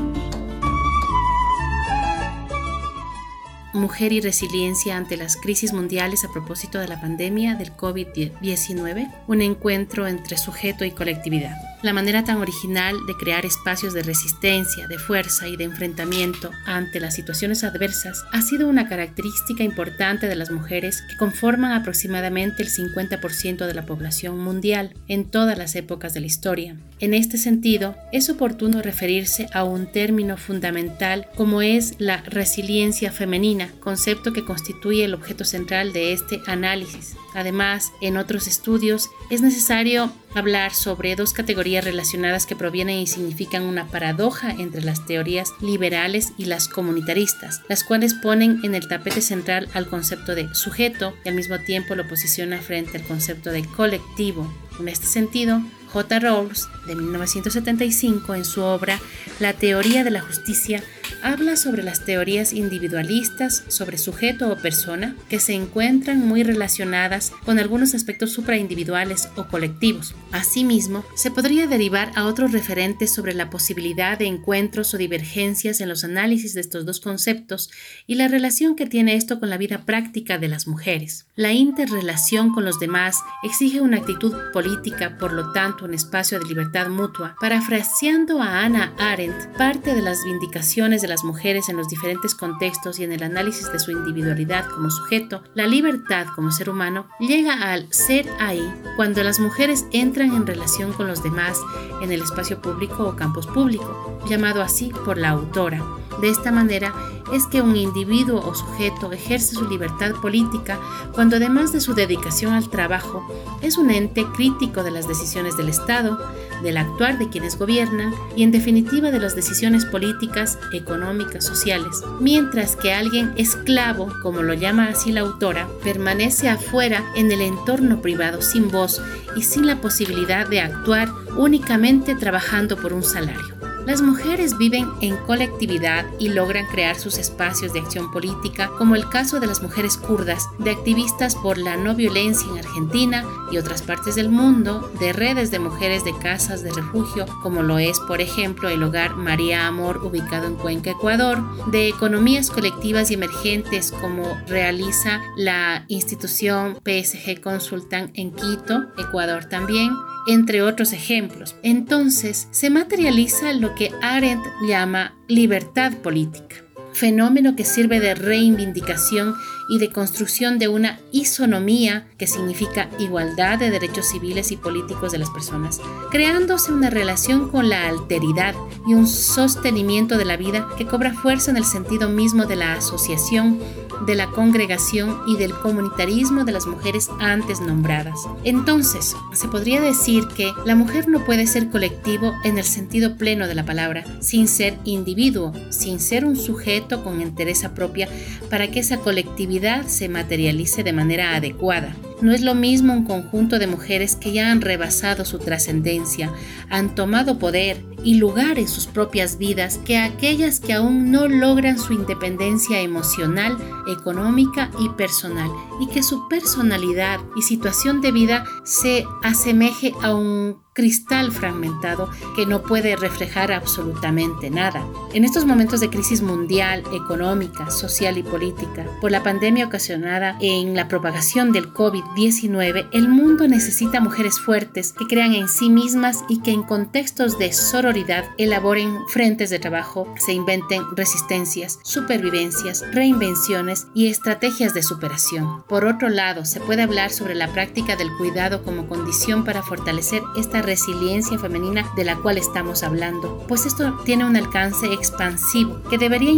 Mujer 3.72 4.12
y 4.12 4.20
resiliencia 4.20 4.96
ante 4.96 5.16
las 5.16 5.36
crisis 5.36 5.72
mundiales 5.72 6.24
a 6.24 6.32
propósito 6.32 6.78
de 6.78 6.88
la 6.88 7.00
pandemia 7.00 7.56
del 7.56 7.76
COVID-19, 7.76 9.12
un 9.26 9.42
encuentro 9.42 10.06
entre 10.06 10.38
sujeto 10.38 10.84
y 10.84 10.92
colectividad. 10.92 11.73
La 11.84 11.92
manera 11.92 12.24
tan 12.24 12.38
original 12.38 12.96
de 13.06 13.14
crear 13.14 13.44
espacios 13.44 13.92
de 13.92 14.02
resistencia, 14.02 14.88
de 14.88 14.98
fuerza 14.98 15.48
y 15.48 15.56
de 15.58 15.64
enfrentamiento 15.64 16.50
ante 16.64 16.98
las 16.98 17.14
situaciones 17.14 17.62
adversas 17.62 18.24
ha 18.32 18.40
sido 18.40 18.68
una 18.68 18.88
característica 18.88 19.64
importante 19.64 20.26
de 20.26 20.34
las 20.34 20.50
mujeres 20.50 21.02
que 21.02 21.18
conforman 21.18 21.72
aproximadamente 21.72 22.62
el 22.62 22.70
50% 22.70 23.66
de 23.66 23.74
la 23.74 23.84
población 23.84 24.38
mundial 24.38 24.94
en 25.08 25.26
todas 25.26 25.58
las 25.58 25.76
épocas 25.76 26.14
de 26.14 26.20
la 26.20 26.26
historia. 26.26 26.74
En 27.00 27.12
este 27.12 27.36
sentido, 27.36 27.94
es 28.12 28.30
oportuno 28.30 28.80
referirse 28.80 29.46
a 29.52 29.64
un 29.64 29.84
término 29.84 30.38
fundamental 30.38 31.28
como 31.36 31.60
es 31.60 31.96
la 31.98 32.22
resiliencia 32.22 33.12
femenina, 33.12 33.68
concepto 33.80 34.32
que 34.32 34.46
constituye 34.46 35.04
el 35.04 35.12
objeto 35.12 35.44
central 35.44 35.92
de 35.92 36.14
este 36.14 36.40
análisis. 36.46 37.14
Además, 37.34 37.92
en 38.00 38.16
otros 38.16 38.46
estudios 38.46 39.10
es 39.28 39.42
necesario 39.42 40.12
hablar 40.34 40.72
sobre 40.72 41.16
dos 41.16 41.32
categorías 41.32 41.84
relacionadas 41.84 42.46
que 42.46 42.56
provienen 42.56 42.98
y 42.98 43.06
significan 43.06 43.62
una 43.64 43.86
paradoja 43.86 44.50
entre 44.50 44.82
las 44.82 45.04
teorías 45.04 45.52
liberales 45.60 46.32
y 46.38 46.46
las 46.46 46.68
comunitaristas, 46.68 47.60
las 47.68 47.84
cuales 47.84 48.14
ponen 48.14 48.60
en 48.64 48.74
el 48.74 48.88
tapete 48.88 49.20
central 49.20 49.68
al 49.74 49.88
concepto 49.88 50.34
de 50.34 50.52
sujeto 50.54 51.14
y 51.24 51.28
al 51.28 51.34
mismo 51.34 51.58
tiempo 51.58 51.94
lo 51.94 52.08
posiciona 52.08 52.58
frente 52.60 52.98
al 52.98 53.04
concepto 53.04 53.50
de 53.50 53.64
colectivo. 53.64 54.52
En 54.78 54.88
este 54.88 55.06
sentido, 55.06 55.60
J. 55.94 56.18
Rawls, 56.18 56.68
de 56.88 56.96
1975, 56.96 58.34
en 58.34 58.44
su 58.44 58.62
obra 58.62 58.98
La 59.38 59.52
teoría 59.52 60.02
de 60.02 60.10
la 60.10 60.22
justicia, 60.22 60.82
habla 61.22 61.56
sobre 61.56 61.82
las 61.82 62.04
teorías 62.04 62.52
individualistas 62.52 63.64
sobre 63.68 63.96
sujeto 63.96 64.50
o 64.50 64.56
persona 64.56 65.16
que 65.28 65.40
se 65.40 65.54
encuentran 65.54 66.26
muy 66.26 66.42
relacionadas 66.42 67.32
con 67.44 67.58
algunos 67.58 67.94
aspectos 67.94 68.32
supraindividuales 68.32 69.28
o 69.36 69.46
colectivos. 69.46 70.14
Asimismo, 70.32 71.04
se 71.14 71.30
podría 71.30 71.66
derivar 71.66 72.10
a 72.14 72.24
otros 72.24 72.52
referentes 72.52 73.14
sobre 73.14 73.32
la 73.32 73.48
posibilidad 73.48 74.18
de 74.18 74.26
encuentros 74.26 74.92
o 74.92 74.98
divergencias 74.98 75.80
en 75.80 75.88
los 75.88 76.04
análisis 76.04 76.54
de 76.54 76.60
estos 76.60 76.84
dos 76.84 77.00
conceptos 77.00 77.70
y 78.06 78.16
la 78.16 78.28
relación 78.28 78.76
que 78.76 78.86
tiene 78.86 79.14
esto 79.14 79.40
con 79.40 79.48
la 79.48 79.56
vida 79.56 79.86
práctica 79.86 80.38
de 80.38 80.48
las 80.48 80.66
mujeres. 80.66 81.26
La 81.36 81.52
interrelación 81.52 82.52
con 82.52 82.64
los 82.64 82.80
demás 82.80 83.16
exige 83.44 83.80
una 83.80 83.98
actitud 83.98 84.34
política, 84.52 85.16
por 85.18 85.32
lo 85.32 85.52
tanto 85.52 85.83
un 85.84 85.94
espacio 85.94 86.38
de 86.38 86.46
libertad 86.46 86.88
mutua. 86.88 87.34
Parafraseando 87.40 88.42
a 88.42 88.60
Anna 88.60 88.92
Arendt, 88.98 89.56
parte 89.56 89.94
de 89.94 90.02
las 90.02 90.22
vindicaciones 90.24 91.00
de 91.00 91.08
la 91.08 91.14
las 91.14 91.22
mujeres 91.22 91.68
en 91.68 91.76
los 91.76 91.86
diferentes 91.86 92.34
contextos 92.34 92.98
y 92.98 93.04
en 93.04 93.12
el 93.12 93.22
análisis 93.22 93.70
de 93.70 93.78
su 93.78 93.92
individualidad 93.92 94.66
como 94.66 94.90
sujeto, 94.90 95.44
la 95.54 95.64
libertad 95.64 96.26
como 96.34 96.50
ser 96.50 96.70
humano 96.70 97.06
llega 97.20 97.72
al 97.72 97.86
ser 97.92 98.26
ahí 98.40 98.68
cuando 98.96 99.22
las 99.22 99.38
mujeres 99.38 99.86
entran 99.92 100.34
en 100.34 100.44
relación 100.44 100.92
con 100.92 101.06
los 101.06 101.22
demás 101.22 101.60
en 102.02 102.10
el 102.10 102.20
espacio 102.20 102.60
público 102.60 103.06
o 103.06 103.14
campus 103.14 103.46
público, 103.46 104.18
llamado 104.26 104.60
así 104.60 104.92
por 105.04 105.16
la 105.16 105.28
autora. 105.28 105.84
De 106.20 106.30
esta 106.30 106.52
manera 106.52 106.94
es 107.32 107.46
que 107.46 107.62
un 107.62 107.76
individuo 107.76 108.40
o 108.46 108.54
sujeto 108.54 109.12
ejerce 109.12 109.54
su 109.54 109.68
libertad 109.68 110.12
política 110.20 110.78
cuando 111.12 111.36
además 111.36 111.72
de 111.72 111.80
su 111.80 111.94
dedicación 111.94 112.52
al 112.52 112.68
trabajo 112.68 113.26
es 113.62 113.78
un 113.78 113.90
ente 113.90 114.24
crítico 114.34 114.82
de 114.82 114.90
las 114.90 115.08
decisiones 115.08 115.56
del 115.56 115.68
Estado, 115.68 116.18
del 116.62 116.76
actuar 116.76 117.18
de 117.18 117.28
quienes 117.28 117.58
gobiernan 117.58 118.14
y 118.36 118.42
en 118.42 118.52
definitiva 118.52 119.10
de 119.10 119.20
las 119.20 119.34
decisiones 119.34 119.84
políticas, 119.84 120.58
económicas, 120.72 121.44
sociales, 121.44 122.02
mientras 122.20 122.76
que 122.76 122.92
alguien 122.92 123.32
esclavo, 123.36 124.08
como 124.22 124.42
lo 124.42 124.54
llama 124.54 124.88
así 124.88 125.12
la 125.12 125.20
autora, 125.20 125.68
permanece 125.82 126.48
afuera 126.48 127.04
en 127.16 127.32
el 127.32 127.40
entorno 127.40 128.02
privado 128.02 128.42
sin 128.42 128.70
voz 128.70 129.00
y 129.36 129.42
sin 129.42 129.66
la 129.66 129.80
posibilidad 129.80 130.48
de 130.48 130.60
actuar 130.60 131.08
únicamente 131.36 132.14
trabajando 132.14 132.76
por 132.76 132.92
un 132.92 133.02
salario. 133.02 133.63
Las 133.86 134.00
mujeres 134.00 134.56
viven 134.56 134.88
en 135.02 135.16
colectividad 135.18 136.06
y 136.18 136.28
logran 136.28 136.66
crear 136.66 136.96
sus 136.96 137.18
espacios 137.18 137.72
de 137.72 137.80
acción 137.80 138.10
política, 138.10 138.70
como 138.78 138.96
el 138.96 139.08
caso 139.10 139.40
de 139.40 139.46
las 139.46 139.62
mujeres 139.62 139.98
kurdas, 139.98 140.48
de 140.58 140.70
activistas 140.70 141.34
por 141.36 141.58
la 141.58 141.76
no 141.76 141.94
violencia 141.94 142.48
en 142.50 142.58
Argentina 142.58 143.24
y 143.52 143.58
otras 143.58 143.82
partes 143.82 144.14
del 144.14 144.30
mundo, 144.30 144.90
de 144.98 145.12
redes 145.12 145.50
de 145.50 145.58
mujeres 145.58 146.02
de 146.02 146.16
casas 146.16 146.62
de 146.62 146.72
refugio, 146.72 147.26
como 147.42 147.62
lo 147.62 147.78
es, 147.78 148.00
por 148.00 148.22
ejemplo, 148.22 148.70
el 148.70 148.82
hogar 148.82 149.16
María 149.16 149.66
Amor 149.66 149.98
ubicado 150.02 150.46
en 150.46 150.56
Cuenca, 150.56 150.92
Ecuador, 150.92 151.42
de 151.70 151.88
economías 151.88 152.50
colectivas 152.50 153.10
y 153.10 153.14
emergentes, 153.14 153.92
como 153.92 154.24
realiza 154.46 155.20
la 155.36 155.84
institución 155.88 156.78
PSG 156.84 157.42
Consultan 157.42 158.10
en 158.14 158.32
Quito, 158.32 158.86
Ecuador 158.96 159.44
también, 159.44 159.90
entre 160.26 160.62
otros 160.62 160.92
ejemplos. 160.92 161.56
Entonces, 161.62 162.48
se 162.50 162.70
materializa 162.70 163.52
lo 163.52 163.74
que 163.74 163.90
Arendt 164.02 164.44
llama 164.66 165.14
libertad 165.28 165.92
política 165.98 166.64
fenómeno 166.94 167.56
que 167.56 167.64
sirve 167.64 168.00
de 168.00 168.14
reivindicación 168.14 169.34
y 169.68 169.78
de 169.78 169.90
construcción 169.90 170.58
de 170.58 170.68
una 170.68 171.00
isonomía 171.10 172.06
que 172.18 172.26
significa 172.26 172.88
igualdad 172.98 173.58
de 173.58 173.70
derechos 173.70 174.08
civiles 174.08 174.52
y 174.52 174.56
políticos 174.56 175.12
de 175.12 175.18
las 175.18 175.30
personas, 175.30 175.80
creándose 176.10 176.72
una 176.72 176.90
relación 176.90 177.50
con 177.50 177.68
la 177.68 177.88
alteridad 177.88 178.54
y 178.86 178.94
un 178.94 179.06
sostenimiento 179.06 180.16
de 180.18 180.24
la 180.24 180.36
vida 180.36 180.68
que 180.76 180.86
cobra 180.86 181.14
fuerza 181.14 181.50
en 181.50 181.56
el 181.56 181.64
sentido 181.64 182.08
mismo 182.08 182.46
de 182.46 182.56
la 182.56 182.74
asociación 182.74 183.58
de 184.06 184.14
la 184.14 184.28
congregación 184.28 185.20
y 185.26 185.36
del 185.36 185.54
comunitarismo 185.54 186.44
de 186.44 186.52
las 186.52 186.66
mujeres 186.66 187.08
antes 187.20 187.60
nombradas. 187.60 188.18
Entonces, 188.44 189.16
se 189.32 189.48
podría 189.48 189.80
decir 189.80 190.26
que 190.28 190.52
la 190.64 190.74
mujer 190.74 191.08
no 191.08 191.24
puede 191.24 191.46
ser 191.46 191.70
colectivo 191.70 192.32
en 192.44 192.58
el 192.58 192.64
sentido 192.64 193.16
pleno 193.16 193.46
de 193.46 193.54
la 193.54 193.64
palabra, 193.64 194.04
sin 194.20 194.48
ser 194.48 194.78
individuo, 194.84 195.52
sin 195.70 196.00
ser 196.00 196.24
un 196.24 196.36
sujeto 196.36 197.02
con 197.02 197.20
entereza 197.20 197.74
propia 197.74 198.08
para 198.50 198.70
que 198.70 198.80
esa 198.80 198.98
colectividad 198.98 199.86
se 199.86 200.08
materialice 200.08 200.82
de 200.82 200.92
manera 200.92 201.36
adecuada. 201.36 201.94
No 202.20 202.32
es 202.32 202.42
lo 202.42 202.54
mismo 202.54 202.92
un 202.92 203.04
conjunto 203.04 203.58
de 203.58 203.66
mujeres 203.66 204.16
que 204.16 204.32
ya 204.32 204.50
han 204.50 204.60
rebasado 204.60 205.24
su 205.24 205.38
trascendencia, 205.38 206.32
han 206.70 206.94
tomado 206.94 207.38
poder 207.38 207.93
y 208.04 208.16
lugar 208.16 208.58
en 208.58 208.68
sus 208.68 208.86
propias 208.86 209.38
vidas 209.38 209.78
que 209.84 209.98
aquellas 209.98 210.60
que 210.60 210.74
aún 210.74 211.10
no 211.10 211.26
logran 211.26 211.78
su 211.78 211.92
independencia 211.92 212.80
emocional, 212.80 213.56
económica 213.88 214.70
y 214.78 214.90
personal, 214.90 215.50
y 215.80 215.88
que 215.88 216.02
su 216.02 216.28
personalidad 216.28 217.20
y 217.36 217.42
situación 217.42 218.00
de 218.00 218.12
vida 218.12 218.44
se 218.64 219.04
asemeje 219.22 219.92
a 220.02 220.14
un 220.14 220.63
cristal 220.74 221.32
fragmentado 221.32 222.10
que 222.36 222.44
no 222.46 222.62
puede 222.62 222.96
reflejar 222.96 223.52
absolutamente 223.52 224.50
nada. 224.50 224.84
En 225.14 225.24
estos 225.24 225.46
momentos 225.46 225.80
de 225.80 225.88
crisis 225.88 226.20
mundial, 226.20 226.82
económica, 226.92 227.70
social 227.70 228.18
y 228.18 228.22
política, 228.22 228.84
por 229.00 229.10
la 229.10 229.22
pandemia 229.22 229.66
ocasionada 229.66 230.36
en 230.40 230.74
la 230.74 230.88
propagación 230.88 231.52
del 231.52 231.72
COVID-19, 231.72 232.88
el 232.92 233.08
mundo 233.08 233.48
necesita 233.48 234.00
mujeres 234.00 234.38
fuertes 234.38 234.92
que 234.92 235.06
crean 235.06 235.34
en 235.34 235.48
sí 235.48 235.70
mismas 235.70 236.24
y 236.28 236.40
que 236.40 236.50
en 236.50 236.64
contextos 236.64 237.38
de 237.38 237.52
sororidad 237.52 238.24
elaboren 238.36 238.98
frentes 239.08 239.50
de 239.50 239.60
trabajo, 239.60 240.12
se 240.18 240.32
inventen 240.32 240.82
resistencias, 240.96 241.78
supervivencias, 241.82 242.84
reinvenciones 242.92 243.86
y 243.94 244.08
estrategias 244.08 244.74
de 244.74 244.82
superación. 244.82 245.62
Por 245.68 245.84
otro 245.84 246.08
lado, 246.08 246.44
se 246.44 246.60
puede 246.60 246.82
hablar 246.82 247.12
sobre 247.12 247.34
la 247.34 247.52
práctica 247.52 247.96
del 247.96 248.12
cuidado 248.16 248.64
como 248.64 248.88
condición 248.88 249.44
para 249.44 249.62
fortalecer 249.62 250.22
esta 250.36 250.62
resiliencia 250.64 251.38
femenina 251.38 251.88
de 251.96 252.04
la 252.04 252.16
cual 252.16 252.38
estamos 252.38 252.82
hablando, 252.82 253.44
pues 253.46 253.66
esto 253.66 253.98
tiene 254.04 254.24
un 254.24 254.36
alcance 254.36 254.86
expansivo 254.92 255.82
que 255.88 255.98
debería 255.98 256.32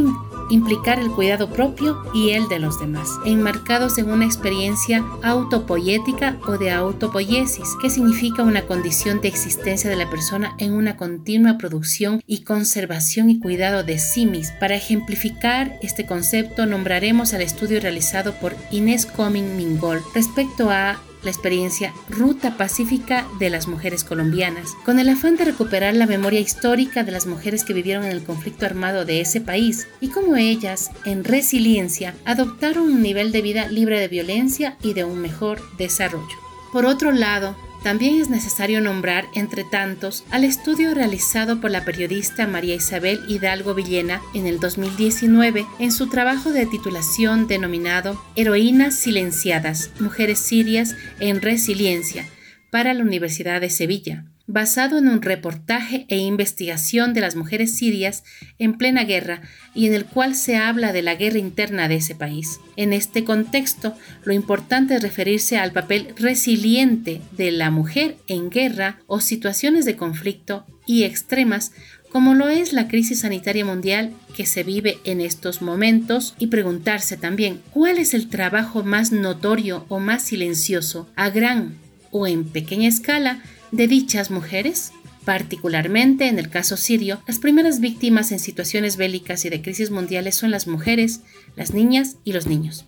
implicar 0.51 0.99
el 0.99 1.11
cuidado 1.11 1.51
propio 1.51 2.03
y 2.15 2.31
el 2.31 2.49
de 2.49 2.59
los 2.59 2.79
demás, 2.79 3.09
enmarcados 3.25 3.99
en 3.99 4.11
una 4.11 4.25
experiencia 4.25 5.05
autopoyética 5.23 6.39
o 6.47 6.59
de 6.59 6.71
autopoiesis, 6.71 7.69
que 7.81 7.91
significa 7.91 8.43
una 8.43 8.63
condición 8.63 9.21
de 9.21 9.29
existencia 9.29 9.91
de 9.91 9.97
la 9.97 10.09
persona 10.11 10.55
en 10.59 10.73
una 10.73 10.97
continua 10.97 11.59
producción 11.59 12.23
y 12.27 12.43
conservación 12.43 13.31
y 13.31 13.41
cuidado 13.41 13.83
de 13.83 13.99
sí 13.99 14.27
misma. 14.27 14.59
Para 14.61 14.77
ejemplificar 14.77 15.79
este 15.83 16.07
concepto, 16.07 16.67
nombraremos 16.67 17.35
al 17.35 17.43
estudio 17.43 17.81
realizado 17.81 18.35
por 18.35 18.57
Inés 18.71 19.07
Coming 19.07 19.57
Mingol 19.57 20.03
respecto 20.15 20.71
a 20.71 21.01
la 21.23 21.31
experiencia 21.31 21.93
Ruta 22.09 22.57
Pacífica 22.57 23.27
de 23.39 23.51
las 23.51 23.69
Mujeres 23.69 24.05
Colombianas, 24.05 24.75
con 24.85 24.99
el 24.99 25.09
afán 25.09 25.37
de 25.37 25.45
recuperar 25.45 25.95
la 25.95 26.07
memoria 26.07 26.41
histórica 26.41 27.05
de 27.05 27.13
las 27.13 27.27
mujeres 27.27 27.65
que 27.65 27.73
vivieron 27.73 28.05
en 28.05 28.13
el 28.13 28.25
conflicto 28.25 28.67
armado 28.67 29.05
de 29.05 29.21
ese 29.21 29.41
país 29.41 29.89
y 30.01 30.09
cómo 30.09 30.37
ellas, 30.37 30.91
en 31.05 31.25
resiliencia, 31.25 32.15
adoptaron 32.25 32.85
un 32.85 33.03
nivel 33.03 33.33
de 33.33 33.43
vida 33.43 33.69
libre 33.69 34.01
de 34.01 34.09
violencia 34.09 34.77
y 34.83 34.95
de 34.95 35.05
un 35.05 35.21
mejor 35.21 35.61
desarrollo. 35.77 36.37
Por 36.73 36.85
otro 36.85 37.13
lado, 37.13 37.57
también 37.87 38.21
es 38.21 38.31
necesario 38.31 38.81
nombrar, 38.81 39.27
entre 39.33 39.63
tantos, 39.63 40.25
al 40.33 40.43
estudio 40.43 40.93
realizado 40.93 41.61
por 41.61 41.71
la 41.71 41.85
periodista 41.85 42.49
María 42.49 42.75
Isabel 42.75 43.21
Hidalgo 43.29 43.75
Villena 43.75 44.21
en 44.35 44.49
el 44.49 44.59
2019 44.59 45.65
en 45.79 45.93
su 45.93 46.09
trabajo 46.09 46.51
de 46.51 46.67
titulación 46.67 47.47
denominado 47.47 48.21
Heroínas 48.35 48.97
Silenciadas, 48.97 49.93
Mujeres 50.01 50.41
Sirias 50.41 50.97
en 51.21 51.41
Resiliencia, 51.41 52.27
para 52.73 52.93
la 52.93 53.05
Universidad 53.05 53.61
de 53.61 53.71
Sevilla 53.71 54.25
basado 54.47 54.99
en 54.99 55.09
un 55.09 55.23
reportaje 55.23 56.07
e 56.09 56.19
investigación 56.19 57.15
de 57.15 57.21
las 57.21 57.37
mujeres 57.37 57.77
sirias 57.77 58.25
en 58.59 58.79
plena 58.79 59.05
guerra 59.05 59.43
y 59.75 59.87
en 59.87 59.95
el 59.95 60.05
cual 60.05 60.35
se 60.35 60.57
habla 60.57 60.93
de 60.93 61.03
la 61.03 61.17
guerra 61.17 61.39
interna 61.39 61.89
de 61.89 61.97
ese 61.97 62.15
país. 62.15 62.61
En 62.77 62.93
este 62.93 63.25
contexto, 63.25 63.95
lo 64.25 64.33
importante 64.33 64.95
es 64.95 65.03
referirse 65.03 65.59
al 65.59 65.73
papel 65.73 66.15
resiliente 66.17 67.21
de 67.33 67.51
la 67.51 67.71
mujer 67.71 68.17
en 68.29 68.51
guerra 68.51 69.01
o 69.07 69.21
situaciones 69.21 69.85
de 69.85 69.97
conflicto 69.97 70.65
y 70.87 71.03
extremas 71.03 71.73
como 72.11 72.35
lo 72.35 72.49
es 72.49 72.73
la 72.73 72.89
crisis 72.89 73.21
sanitaria 73.21 73.65
mundial 73.65 74.13
que 74.35 74.47
se 74.47 74.63
vive 74.63 74.99
en 75.05 75.21
estos 75.21 75.61
momentos 75.61 76.35
y 76.39 76.47
preguntarse 76.47 77.17
también 77.17 77.61
cuál 77.73 77.99
es 77.99 78.15
el 78.15 78.29
trabajo 78.29 78.83
más 78.85 79.13
notorio 79.13 79.85
o 79.89 79.99
más 79.99 80.23
silencioso 80.23 81.09
a 81.17 81.31
gran 81.31 81.75
o 82.11 82.27
en 82.27 82.45
pequeña 82.45 82.89
escala 82.89 83.43
de 83.73 83.89
dichas 83.89 84.31
mujeres? 84.31 84.93
Particularmente 85.25 86.29
en 86.29 86.39
el 86.39 86.49
caso 86.51 86.77
sirio, 86.77 87.21
las 87.27 87.39
primeras 87.39 87.81
víctimas 87.81 88.31
en 88.31 88.39
situaciones 88.39 88.97
bélicas 88.97 89.45
y 89.45 89.51
de 89.51 89.61
crisis 89.61 89.91
mundiales 89.91 90.37
son 90.37 90.53
las 90.53 90.69
mujeres, 90.69 91.21
las 91.57 91.75
niñas 91.75 92.17
y 92.23 92.33
los 92.33 92.47
niños. 92.47 92.85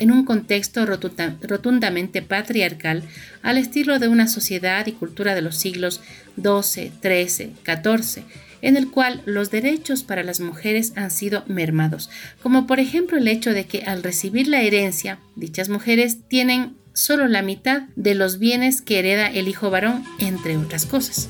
En 0.00 0.10
un 0.12 0.24
contexto 0.24 0.86
rotundamente 0.86 2.22
patriarcal, 2.22 3.04
al 3.42 3.58
estilo 3.58 3.98
de 3.98 4.08
una 4.08 4.28
sociedad 4.28 4.86
y 4.86 4.92
cultura 4.92 5.34
de 5.34 5.42
los 5.42 5.56
siglos 5.56 6.00
XII, 6.36 6.92
XIII, 7.02 7.54
XIV, 7.64 8.24
en 8.62 8.76
el 8.76 8.90
cual 8.90 9.22
los 9.24 9.50
derechos 9.50 10.02
para 10.02 10.22
las 10.22 10.40
mujeres 10.40 10.92
han 10.96 11.10
sido 11.10 11.44
mermados, 11.46 12.10
como 12.42 12.66
por 12.66 12.80
ejemplo 12.80 13.18
el 13.18 13.28
hecho 13.28 13.52
de 13.52 13.66
que 13.66 13.82
al 13.82 14.02
recibir 14.02 14.48
la 14.48 14.62
herencia, 14.62 15.20
dichas 15.36 15.68
mujeres 15.68 16.18
tienen 16.28 16.76
solo 16.98 17.28
la 17.28 17.42
mitad 17.42 17.82
de 17.94 18.16
los 18.16 18.40
bienes 18.40 18.82
que 18.82 18.98
hereda 18.98 19.28
el 19.28 19.46
hijo 19.46 19.70
varón, 19.70 20.04
entre 20.18 20.56
otras 20.56 20.84
cosas. 20.84 21.28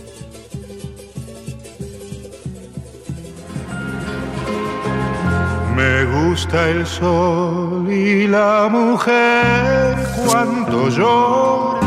Me 5.77 6.05
gusta 6.07 6.71
el 6.71 6.87
sol 6.87 7.93
y 7.93 8.27
la 8.27 8.69
mujer 8.71 9.95
cuando 10.27 10.89
llora, 10.89 11.81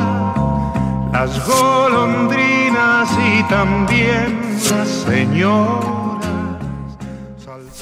las 1.12 1.48
golondrinas 1.48 3.10
y 3.34 3.44
también 3.50 4.60
las 4.70 4.88
señoras. 4.88 6.22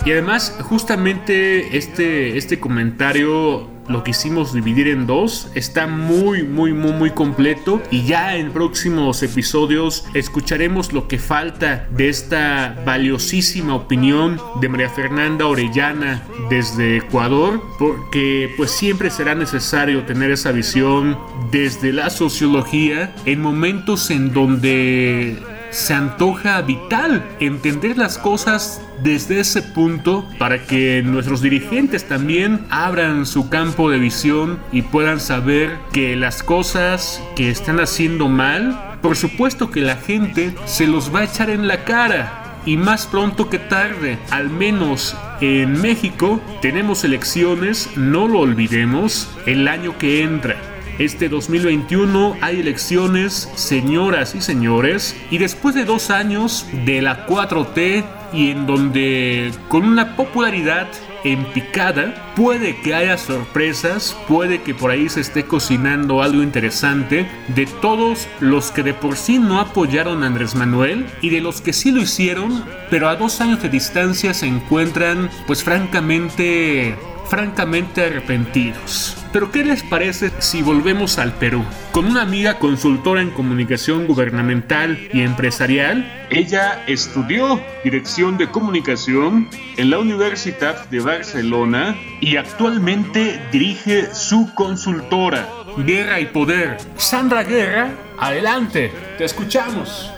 Y 0.05 0.13
además, 0.13 0.55
justamente 0.61 1.77
este, 1.77 2.37
este 2.37 2.57
comentario 2.57 3.78
lo 3.89 4.03
quisimos 4.03 4.53
dividir 4.53 4.87
en 4.87 5.07
dos. 5.07 5.49
Está 5.55 5.87
muy, 5.87 6.43
muy, 6.43 6.73
muy, 6.73 6.93
muy 6.93 7.11
completo. 7.11 7.81
Y 7.91 8.03
ya 8.03 8.35
en 8.37 8.51
próximos 8.51 9.21
episodios 9.23 10.05
escucharemos 10.13 10.93
lo 10.93 11.07
que 11.07 11.19
falta 11.19 11.87
de 11.91 12.07
esta 12.09 12.77
valiosísima 12.85 13.75
opinión 13.75 14.39
de 14.61 14.69
María 14.69 14.89
Fernanda 14.89 15.47
Orellana 15.47 16.23
desde 16.49 16.97
Ecuador. 16.97 17.61
Porque 17.77 18.53
pues 18.55 18.71
siempre 18.71 19.09
será 19.09 19.35
necesario 19.35 20.03
tener 20.03 20.31
esa 20.31 20.51
visión 20.51 21.17
desde 21.51 21.91
la 21.91 22.09
sociología 22.09 23.13
en 23.25 23.41
momentos 23.41 24.11
en 24.11 24.33
donde 24.33 25.37
se 25.71 25.93
antoja 25.93 26.61
vital 26.61 27.23
entender 27.39 27.97
las 27.97 28.17
cosas 28.17 28.81
desde 29.03 29.39
ese 29.39 29.61
punto 29.61 30.27
para 30.37 30.65
que 30.65 31.01
nuestros 31.03 31.41
dirigentes 31.41 32.07
también 32.07 32.65
abran 32.69 33.25
su 33.25 33.49
campo 33.49 33.89
de 33.89 33.99
visión 33.99 34.59
y 34.71 34.81
puedan 34.81 35.19
saber 35.19 35.77
que 35.93 36.15
las 36.15 36.43
cosas 36.43 37.21
que 37.35 37.49
están 37.49 37.79
haciendo 37.79 38.27
mal, 38.27 38.97
por 39.01 39.15
supuesto 39.15 39.71
que 39.71 39.81
la 39.81 39.95
gente 39.95 40.53
se 40.65 40.87
los 40.87 41.13
va 41.13 41.19
a 41.19 41.25
echar 41.25 41.49
en 41.49 41.67
la 41.67 41.83
cara. 41.85 42.35
Y 42.65 42.75
más 42.75 43.07
pronto 43.07 43.49
que 43.49 43.57
tarde, 43.57 44.19
al 44.31 44.49
menos 44.49 45.15
en 45.39 45.81
México, 45.81 46.41
tenemos 46.61 47.05
elecciones, 47.05 47.89
no 47.95 48.27
lo 48.27 48.39
olvidemos, 48.39 49.29
el 49.45 49.67
año 49.69 49.97
que 49.97 50.23
entra. 50.23 50.68
Este 50.99 51.29
2021 51.29 52.35
hay 52.41 52.59
elecciones, 52.59 53.49
señoras 53.55 54.35
y 54.35 54.41
señores, 54.41 55.15
y 55.31 55.37
después 55.37 55.73
de 55.73 55.85
dos 55.85 56.09
años 56.09 56.67
de 56.85 57.01
la 57.01 57.25
4T 57.25 58.03
y 58.33 58.51
en 58.51 58.67
donde 58.67 59.53
con 59.69 59.85
una 59.85 60.17
popularidad 60.17 60.89
en 61.23 61.45
picada, 61.45 62.33
puede 62.35 62.79
que 62.81 62.93
haya 62.93 63.17
sorpresas, 63.17 64.15
puede 64.27 64.61
que 64.61 64.73
por 64.73 64.91
ahí 64.91 65.09
se 65.09 65.21
esté 65.21 65.45
cocinando 65.45 66.21
algo 66.21 66.43
interesante 66.43 67.27
de 67.55 67.65
todos 67.65 68.27
los 68.39 68.71
que 68.71 68.83
de 68.83 68.93
por 68.93 69.15
sí 69.15 69.39
no 69.39 69.59
apoyaron 69.59 70.23
a 70.23 70.27
Andrés 70.27 70.55
Manuel 70.55 71.05
y 71.21 71.29
de 71.29 71.41
los 71.41 71.61
que 71.61 71.73
sí 71.73 71.91
lo 71.91 72.01
hicieron, 72.01 72.63
pero 72.89 73.09
a 73.09 73.15
dos 73.15 73.41
años 73.41 73.61
de 73.61 73.69
distancia 73.69 74.33
se 74.33 74.47
encuentran 74.47 75.29
pues 75.47 75.63
francamente 75.63 76.95
francamente 77.29 78.05
arrepentidos. 78.05 79.15
Pero 79.31 79.51
¿qué 79.51 79.63
les 79.63 79.83
parece 79.83 80.31
si 80.39 80.63
volvemos 80.63 81.19
al 81.19 81.33
Perú? 81.33 81.63
Con 81.91 82.07
una 82.07 82.23
amiga 82.23 82.57
consultora 82.57 83.21
en 83.21 83.29
comunicación 83.29 84.07
gubernamental 84.07 84.97
y 85.13 85.21
empresarial, 85.21 86.27
ella 86.31 86.83
estudió 86.87 87.61
dirección 87.83 88.37
de 88.37 88.49
comunicación 88.49 89.47
en 89.77 89.91
la 89.91 89.99
Universidad 89.99 90.89
de 90.89 90.99
Barcelona 90.99 91.95
y 92.21 92.37
actualmente 92.37 93.39
dirige 93.51 94.13
su 94.13 94.51
consultora, 94.55 95.47
Guerra 95.77 96.19
y 96.19 96.25
Poder. 96.25 96.77
Sandra 96.97 97.43
Guerra, 97.43 97.91
adelante, 98.17 98.91
te 99.17 99.25
escuchamos. 99.25 100.11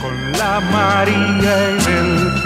Con 0.00 0.32
la 0.32 0.60
María 0.60 1.68
en 1.68 1.78
el 1.92 2.42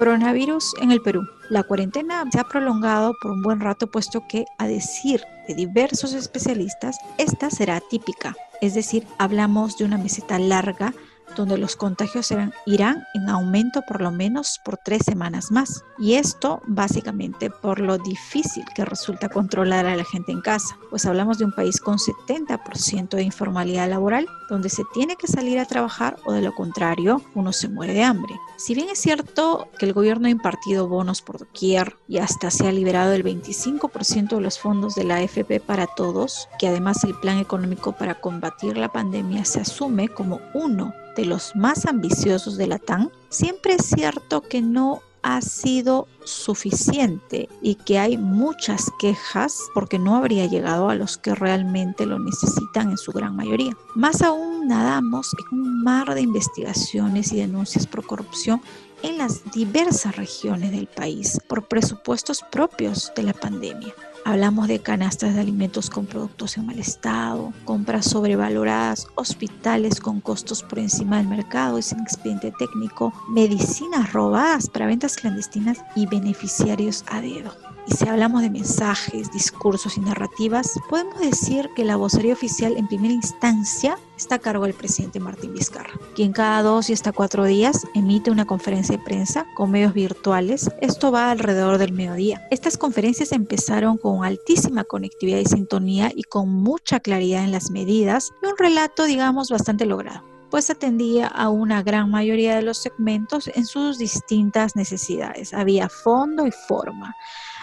Coronavirus 0.00 0.76
en 0.80 0.92
el 0.92 1.02
Perú. 1.02 1.28
La 1.50 1.62
cuarentena 1.62 2.24
se 2.32 2.40
ha 2.40 2.44
prolongado 2.44 3.12
por 3.20 3.32
un 3.32 3.42
buen 3.42 3.60
rato 3.60 3.86
puesto 3.86 4.26
que, 4.26 4.46
a 4.56 4.66
decir 4.66 5.20
de 5.46 5.54
diversos 5.54 6.14
especialistas, 6.14 6.96
esta 7.18 7.50
será 7.50 7.82
típica. 7.90 8.34
Es 8.62 8.72
decir, 8.72 9.06
hablamos 9.18 9.76
de 9.76 9.84
una 9.84 9.98
meseta 9.98 10.38
larga 10.38 10.94
donde 11.36 11.58
los 11.58 11.76
contagios 11.76 12.32
irán 12.66 13.04
en 13.14 13.28
aumento 13.28 13.82
por 13.82 14.00
lo 14.00 14.10
menos 14.10 14.60
por 14.64 14.76
tres 14.76 15.02
semanas 15.04 15.50
más. 15.50 15.84
Y 15.98 16.14
esto 16.14 16.62
básicamente 16.66 17.50
por 17.50 17.80
lo 17.80 17.98
difícil 17.98 18.64
que 18.74 18.84
resulta 18.84 19.28
controlar 19.28 19.86
a 19.86 19.96
la 19.96 20.04
gente 20.04 20.32
en 20.32 20.40
casa, 20.40 20.76
pues 20.90 21.06
hablamos 21.06 21.38
de 21.38 21.44
un 21.44 21.52
país 21.52 21.80
con 21.80 21.98
70% 21.98 23.10
de 23.10 23.22
informalidad 23.22 23.88
laboral, 23.88 24.26
donde 24.48 24.68
se 24.68 24.84
tiene 24.92 25.16
que 25.16 25.26
salir 25.26 25.58
a 25.58 25.66
trabajar 25.66 26.16
o 26.24 26.32
de 26.32 26.42
lo 26.42 26.54
contrario 26.54 27.22
uno 27.34 27.52
se 27.52 27.68
muere 27.68 27.94
de 27.94 28.02
hambre. 28.02 28.34
Si 28.56 28.74
bien 28.74 28.88
es 28.90 28.98
cierto 28.98 29.68
que 29.78 29.86
el 29.86 29.92
gobierno 29.92 30.26
ha 30.26 30.30
impartido 30.30 30.88
bonos 30.88 31.22
por 31.22 31.38
doquier 31.38 31.96
y 32.08 32.18
hasta 32.18 32.50
se 32.50 32.68
ha 32.68 32.72
liberado 32.72 33.12
el 33.12 33.24
25% 33.24 34.36
de 34.36 34.40
los 34.40 34.58
fondos 34.58 34.94
de 34.94 35.04
la 35.04 35.16
AFP 35.16 35.60
para 35.60 35.86
todos, 35.86 36.48
que 36.58 36.68
además 36.68 37.04
el 37.04 37.14
plan 37.14 37.38
económico 37.38 37.92
para 37.92 38.20
combatir 38.20 38.76
la 38.76 38.90
pandemia 38.90 39.44
se 39.44 39.60
asume 39.60 40.08
como 40.08 40.40
uno 40.54 40.92
de 41.16 41.24
los 41.24 41.54
más 41.56 41.86
ambiciosos 41.86 42.56
de 42.56 42.66
la 42.66 42.78
TAN, 42.78 43.10
siempre 43.28 43.74
es 43.74 43.86
cierto 43.86 44.42
que 44.42 44.62
no 44.62 45.02
ha 45.22 45.42
sido 45.42 46.08
suficiente 46.24 47.48
y 47.60 47.74
que 47.74 47.98
hay 47.98 48.16
muchas 48.16 48.90
quejas 48.98 49.58
porque 49.74 49.98
no 49.98 50.16
habría 50.16 50.46
llegado 50.46 50.88
a 50.88 50.94
los 50.94 51.18
que 51.18 51.34
realmente 51.34 52.06
lo 52.06 52.18
necesitan 52.18 52.90
en 52.90 52.96
su 52.96 53.12
gran 53.12 53.36
mayoría. 53.36 53.76
Más 53.94 54.22
aún 54.22 54.68
nadamos 54.68 55.30
en 55.38 55.58
un 55.58 55.82
mar 55.82 56.14
de 56.14 56.22
investigaciones 56.22 57.32
y 57.32 57.36
denuncias 57.36 57.86
por 57.86 58.06
corrupción 58.06 58.62
en 59.02 59.18
las 59.18 59.50
diversas 59.52 60.16
regiones 60.16 60.70
del 60.72 60.86
país 60.86 61.38
por 61.48 61.66
presupuestos 61.66 62.42
propios 62.50 63.12
de 63.16 63.22
la 63.22 63.32
pandemia. 63.32 63.94
Hablamos 64.24 64.68
de 64.68 64.80
canastas 64.80 65.34
de 65.34 65.40
alimentos 65.40 65.88
con 65.88 66.06
productos 66.06 66.56
en 66.56 66.66
mal 66.66 66.78
estado, 66.78 67.52
compras 67.64 68.06
sobrevaloradas, 68.06 69.06
hospitales 69.14 69.98
con 69.98 70.20
costos 70.20 70.62
por 70.62 70.78
encima 70.78 71.18
del 71.18 71.28
mercado 71.28 71.78
y 71.78 71.82
sin 71.82 72.00
expediente 72.00 72.52
técnico, 72.58 73.12
medicinas 73.30 74.12
robadas 74.12 74.68
para 74.68 74.86
ventas 74.86 75.16
clandestinas 75.16 75.82
y 75.96 76.06
beneficiarios 76.06 77.04
a 77.08 77.20
dedo. 77.20 77.69
Y 77.86 77.92
si 77.92 78.08
hablamos 78.08 78.42
de 78.42 78.50
mensajes, 78.50 79.32
discursos 79.32 79.96
y 79.96 80.00
narrativas, 80.00 80.78
podemos 80.88 81.18
decir 81.18 81.70
que 81.74 81.84
la 81.84 81.96
vocería 81.96 82.32
oficial 82.32 82.76
en 82.76 82.86
primera 82.86 83.14
instancia 83.14 83.98
está 84.16 84.36
a 84.36 84.38
cargo 84.38 84.64
del 84.64 84.74
presidente 84.74 85.18
Martín 85.18 85.54
Vizcarra, 85.54 85.98
quien 86.14 86.32
cada 86.32 86.62
dos 86.62 86.90
y 86.90 86.92
hasta 86.92 87.12
cuatro 87.12 87.44
días 87.44 87.86
emite 87.94 88.30
una 88.30 88.44
conferencia 88.44 88.96
de 88.96 89.02
prensa 89.02 89.46
con 89.54 89.70
medios 89.70 89.94
virtuales. 89.94 90.70
Esto 90.80 91.10
va 91.10 91.30
alrededor 91.30 91.78
del 91.78 91.92
mediodía. 91.92 92.46
Estas 92.50 92.76
conferencias 92.76 93.32
empezaron 93.32 93.96
con 93.96 94.24
altísima 94.24 94.84
conectividad 94.84 95.38
y 95.38 95.46
sintonía 95.46 96.12
y 96.14 96.24
con 96.24 96.48
mucha 96.50 97.00
claridad 97.00 97.44
en 97.44 97.52
las 97.52 97.70
medidas 97.70 98.32
y 98.42 98.46
un 98.46 98.56
relato, 98.58 99.04
digamos, 99.04 99.50
bastante 99.50 99.86
logrado 99.86 100.30
pues 100.50 100.68
atendía 100.68 101.28
a 101.28 101.48
una 101.48 101.82
gran 101.82 102.10
mayoría 102.10 102.56
de 102.56 102.62
los 102.62 102.78
segmentos 102.78 103.48
en 103.54 103.64
sus 103.64 103.98
distintas 103.98 104.74
necesidades. 104.74 105.54
Había 105.54 105.88
fondo 105.88 106.46
y 106.46 106.50
forma 106.50 107.14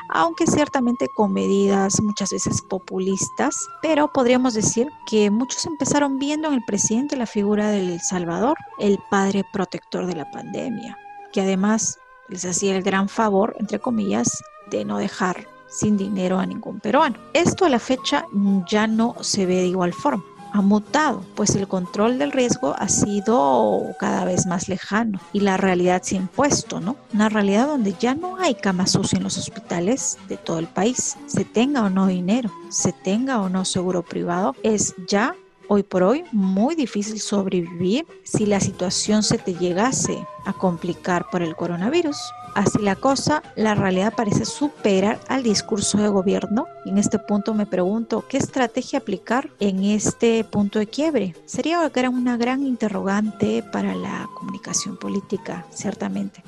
aunque 0.09 0.47
ciertamente 0.47 1.07
con 1.15 1.33
medidas 1.33 2.01
muchas 2.01 2.31
veces 2.31 2.61
populistas, 2.61 3.55
pero 3.81 4.11
podríamos 4.11 4.53
decir 4.53 4.87
que 5.05 5.29
muchos 5.29 5.65
empezaron 5.65 6.19
viendo 6.19 6.47
en 6.47 6.55
el 6.55 6.63
presidente 6.65 7.15
la 7.17 7.25
figura 7.25 7.69
del 7.69 7.99
Salvador, 8.01 8.57
el 8.79 8.99
padre 9.09 9.43
protector 9.51 10.05
de 10.05 10.15
la 10.15 10.29
pandemia, 10.31 10.97
que 11.33 11.41
además 11.41 11.99
les 12.29 12.45
hacía 12.45 12.75
el 12.75 12.83
gran 12.83 13.09
favor, 13.09 13.55
entre 13.59 13.79
comillas, 13.79 14.43
de 14.69 14.85
no 14.85 14.97
dejar 14.97 15.47
sin 15.67 15.97
dinero 15.97 16.39
a 16.39 16.45
ningún 16.45 16.79
peruano. 16.79 17.17
Esto 17.33 17.65
a 17.65 17.69
la 17.69 17.79
fecha 17.79 18.25
ya 18.69 18.87
no 18.87 19.15
se 19.21 19.45
ve 19.45 19.55
de 19.55 19.67
igual 19.67 19.93
forma 19.93 20.23
ha 20.53 20.61
mutado, 20.61 21.23
pues 21.35 21.55
el 21.55 21.67
control 21.67 22.17
del 22.19 22.31
riesgo 22.31 22.75
ha 22.77 22.89
sido 22.89 23.95
cada 23.99 24.25
vez 24.25 24.45
más 24.45 24.67
lejano 24.69 25.19
y 25.33 25.41
la 25.41 25.57
realidad 25.57 26.01
se 26.01 26.15
ha 26.15 26.19
impuesto, 26.19 26.79
¿no? 26.79 26.95
Una 27.13 27.29
realidad 27.29 27.67
donde 27.67 27.95
ya 27.99 28.15
no 28.15 28.37
hay 28.37 28.55
camas 28.55 28.95
UCI 28.95 29.17
en 29.17 29.23
los 29.23 29.37
hospitales 29.37 30.17
de 30.27 30.37
todo 30.37 30.59
el 30.59 30.67
país, 30.67 31.17
se 31.27 31.45
tenga 31.45 31.83
o 31.83 31.89
no 31.89 32.07
dinero, 32.07 32.51
se 32.69 32.91
tenga 32.91 33.41
o 33.41 33.49
no 33.49 33.65
seguro 33.65 34.03
privado, 34.03 34.55
es 34.63 34.95
ya 35.07 35.35
hoy 35.67 35.83
por 35.83 36.03
hoy 36.03 36.23
muy 36.31 36.75
difícil 36.75 37.19
sobrevivir 37.19 38.05
si 38.23 38.45
la 38.45 38.59
situación 38.59 39.23
se 39.23 39.37
te 39.37 39.53
llegase 39.53 40.25
a 40.45 40.53
complicar 40.53 41.29
por 41.29 41.41
el 41.41 41.55
coronavirus. 41.55 42.17
Así 42.55 42.79
la 42.79 42.95
cosa, 42.95 43.43
la 43.55 43.75
realidad 43.75 44.13
parece 44.15 44.45
superar 44.45 45.19
al 45.27 45.43
discurso 45.43 45.99
de 45.99 46.09
gobierno. 46.09 46.65
En 46.85 46.97
este 46.97 47.19
punto 47.19 47.53
me 47.53 47.65
pregunto, 47.65 48.25
¿qué 48.27 48.37
estrategia 48.37 48.99
aplicar 48.99 49.49
en 49.59 49.83
este 49.83 50.43
punto 50.43 50.79
de 50.79 50.87
quiebre? 50.87 51.35
Sería 51.45 51.91
una 52.09 52.37
gran 52.37 52.63
interrogante 52.63 53.63
para 53.71 53.93
la 53.93 54.27
comunicación 54.33 54.97
política, 54.97 55.65
ciertamente. 55.71 56.43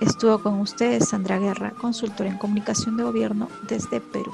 Estuvo 0.00 0.38
con 0.40 0.60
ustedes 0.60 1.08
Sandra 1.08 1.38
Guerra, 1.38 1.70
consultora 1.70 2.28
en 2.28 2.38
comunicación 2.38 2.96
de 2.96 3.04
gobierno 3.04 3.48
desde 3.68 4.00
Perú. 4.00 4.32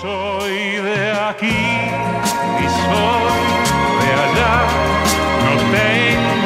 Soy 0.00 0.76
de 0.76 1.10
aquí 1.12 1.46
y 1.46 2.66
soy 2.84 3.38
de 4.00 4.12
allá, 4.24 4.66
no 5.44 5.52
tengo 5.72 6.38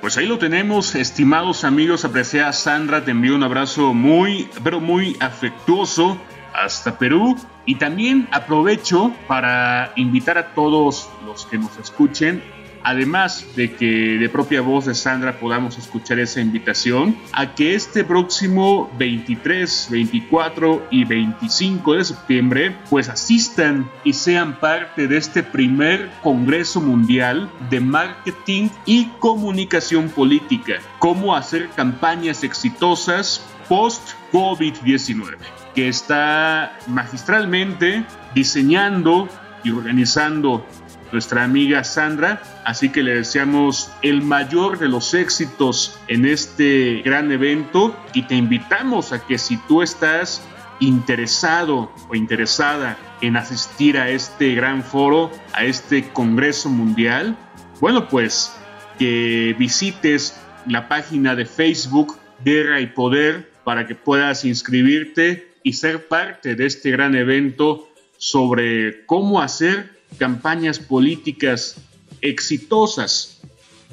Pues 0.00 0.18
ahí 0.18 0.26
lo 0.26 0.38
tenemos, 0.38 0.96
estimados 0.96 1.62
amigos, 1.62 2.04
apreciada 2.04 2.52
Sandra, 2.52 3.04
te 3.04 3.12
envío 3.12 3.36
un 3.36 3.44
abrazo 3.44 3.94
muy, 3.94 4.48
pero 4.64 4.80
muy 4.80 5.16
afectuoso 5.20 6.18
hasta 6.64 6.98
Perú. 6.98 7.36
Y 7.66 7.76
también 7.76 8.28
aprovecho 8.32 9.12
para 9.26 9.92
invitar 9.96 10.38
a 10.38 10.54
todos 10.54 11.08
los 11.24 11.46
que 11.46 11.58
nos 11.58 11.76
escuchen 11.78 12.42
además 12.82 13.46
de 13.56 13.72
que 13.74 14.18
de 14.18 14.28
propia 14.28 14.60
voz 14.60 14.86
de 14.86 14.94
Sandra 14.94 15.38
podamos 15.38 15.78
escuchar 15.78 16.18
esa 16.18 16.40
invitación 16.40 17.16
a 17.32 17.54
que 17.54 17.74
este 17.74 18.04
próximo 18.04 18.90
23, 18.98 19.88
24 19.90 20.86
y 20.90 21.04
25 21.04 21.94
de 21.94 22.04
septiembre 22.04 22.76
pues 22.88 23.08
asistan 23.08 23.90
y 24.04 24.12
sean 24.12 24.58
parte 24.58 25.06
de 25.06 25.16
este 25.16 25.42
primer 25.42 26.10
Congreso 26.22 26.80
Mundial 26.80 27.50
de 27.68 27.80
Marketing 27.80 28.68
y 28.86 29.06
Comunicación 29.18 30.08
Política, 30.08 30.80
cómo 30.98 31.36
hacer 31.36 31.68
campañas 31.70 32.44
exitosas 32.44 33.44
post-COVID-19, 33.68 35.36
que 35.74 35.88
está 35.88 36.76
magistralmente 36.86 38.04
diseñando 38.34 39.28
y 39.64 39.70
organizando 39.70 40.64
nuestra 41.12 41.44
amiga 41.44 41.84
Sandra. 41.84 42.42
Así 42.64 42.88
que 42.88 43.02
le 43.02 43.14
deseamos 43.16 43.90
el 44.02 44.22
mayor 44.22 44.78
de 44.78 44.88
los 44.88 45.14
éxitos 45.14 45.98
en 46.08 46.24
este 46.26 47.02
gran 47.04 47.30
evento 47.32 47.96
y 48.14 48.22
te 48.22 48.34
invitamos 48.34 49.12
a 49.12 49.24
que 49.26 49.38
si 49.38 49.56
tú 49.68 49.82
estás 49.82 50.42
interesado 50.80 51.92
o 52.08 52.14
interesada 52.14 52.96
en 53.20 53.36
asistir 53.36 53.98
a 53.98 54.08
este 54.08 54.54
gran 54.54 54.82
foro, 54.82 55.30
a 55.52 55.64
este 55.64 56.08
Congreso 56.10 56.70
Mundial, 56.70 57.36
bueno, 57.80 58.08
pues 58.08 58.56
que 58.98 59.54
visites 59.58 60.40
la 60.66 60.88
página 60.88 61.34
de 61.34 61.44
Facebook 61.44 62.18
Guerra 62.44 62.80
y 62.80 62.86
Poder 62.86 63.50
para 63.64 63.86
que 63.86 63.94
puedas 63.94 64.44
inscribirte 64.44 65.49
y 65.62 65.74
ser 65.74 66.08
parte 66.08 66.54
de 66.54 66.66
este 66.66 66.90
gran 66.90 67.14
evento 67.14 67.88
sobre 68.18 69.04
cómo 69.06 69.40
hacer 69.40 69.98
campañas 70.18 70.78
políticas 70.78 71.76
exitosas 72.20 73.40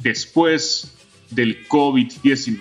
después 0.02 0.94
del 1.30 1.68
COVID-19. 1.68 2.60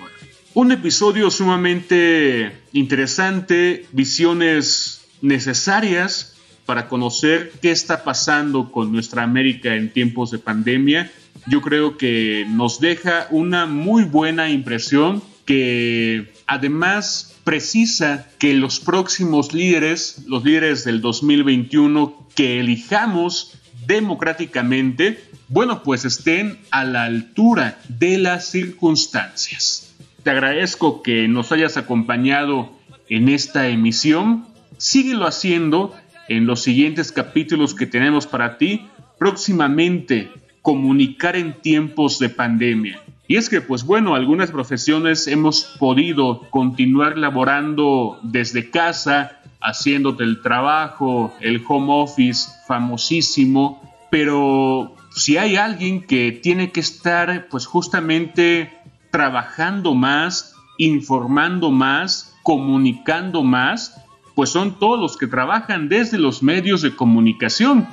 Un 0.54 0.72
episodio 0.72 1.30
sumamente 1.30 2.52
interesante, 2.72 3.86
visiones 3.92 5.06
necesarias 5.20 6.36
para 6.64 6.88
conocer 6.88 7.52
qué 7.62 7.70
está 7.70 8.04
pasando 8.04 8.72
con 8.72 8.90
nuestra 8.90 9.22
América 9.22 9.74
en 9.74 9.92
tiempos 9.92 10.30
de 10.30 10.38
pandemia. 10.38 11.10
Yo 11.46 11.60
creo 11.60 11.96
que 11.96 12.46
nos 12.48 12.80
deja 12.80 13.28
una 13.30 13.66
muy 13.66 14.04
buena 14.04 14.50
impresión 14.50 15.22
que 15.44 16.32
además 16.46 17.35
precisa 17.46 18.26
que 18.40 18.54
los 18.54 18.80
próximos 18.80 19.54
líderes, 19.54 20.24
los 20.26 20.44
líderes 20.44 20.82
del 20.82 21.00
2021 21.00 22.26
que 22.34 22.58
elijamos 22.58 23.56
democráticamente, 23.86 25.20
bueno, 25.46 25.84
pues 25.84 26.04
estén 26.04 26.58
a 26.72 26.84
la 26.84 27.04
altura 27.04 27.78
de 27.88 28.18
las 28.18 28.46
circunstancias. 28.46 29.94
te 30.24 30.30
agradezco 30.30 31.04
que 31.04 31.28
nos 31.28 31.52
hayas 31.52 31.76
acompañado 31.76 32.72
en 33.08 33.28
esta 33.28 33.68
emisión. 33.68 34.44
Síguelo 34.76 35.24
haciendo 35.24 35.94
en 36.28 36.46
los 36.46 36.64
siguientes 36.64 37.12
capítulos 37.12 37.76
que 37.76 37.86
tenemos 37.86 38.26
para 38.26 38.58
ti. 38.58 38.88
Próximamente, 39.20 40.32
comunicar 40.62 41.36
en 41.36 41.52
tiempos 41.60 42.18
de 42.18 42.28
pandemia. 42.28 43.00
Y 43.28 43.36
es 43.36 43.48
que, 43.48 43.60
pues 43.60 43.84
bueno, 43.84 44.14
algunas 44.14 44.50
profesiones 44.50 45.26
hemos 45.26 45.76
podido 45.78 46.42
continuar 46.50 47.18
laborando 47.18 48.18
desde 48.22 48.70
casa, 48.70 49.40
haciéndote 49.60 50.22
el 50.22 50.42
trabajo, 50.42 51.34
el 51.40 51.62
home 51.66 51.88
office 51.90 52.48
famosísimo, 52.68 53.82
pero 54.10 54.94
si 55.10 55.38
hay 55.38 55.56
alguien 55.56 56.06
que 56.06 56.30
tiene 56.30 56.70
que 56.70 56.80
estar 56.80 57.48
pues 57.48 57.66
justamente 57.66 58.70
trabajando 59.10 59.94
más, 59.94 60.54
informando 60.78 61.70
más, 61.70 62.36
comunicando 62.42 63.42
más, 63.42 64.00
pues 64.36 64.50
son 64.50 64.78
todos 64.78 65.00
los 65.00 65.16
que 65.16 65.26
trabajan 65.26 65.88
desde 65.88 66.18
los 66.18 66.42
medios 66.42 66.82
de 66.82 66.94
comunicación. 66.94 67.88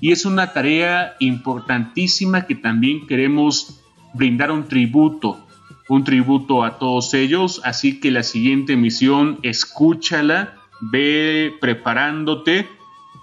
Y 0.00 0.12
es 0.12 0.26
una 0.26 0.52
tarea 0.52 1.14
importantísima 1.20 2.46
que 2.46 2.56
también 2.56 3.06
queremos 3.06 3.83
brindar 4.14 4.50
un 4.50 4.64
tributo, 4.64 5.38
un 5.88 6.04
tributo 6.04 6.64
a 6.64 6.78
todos 6.78 7.12
ellos. 7.14 7.60
Así 7.64 8.00
que 8.00 8.10
la 8.10 8.22
siguiente 8.22 8.72
emisión, 8.72 9.38
escúchala, 9.42 10.54
ve 10.80 11.52
preparándote 11.60 12.66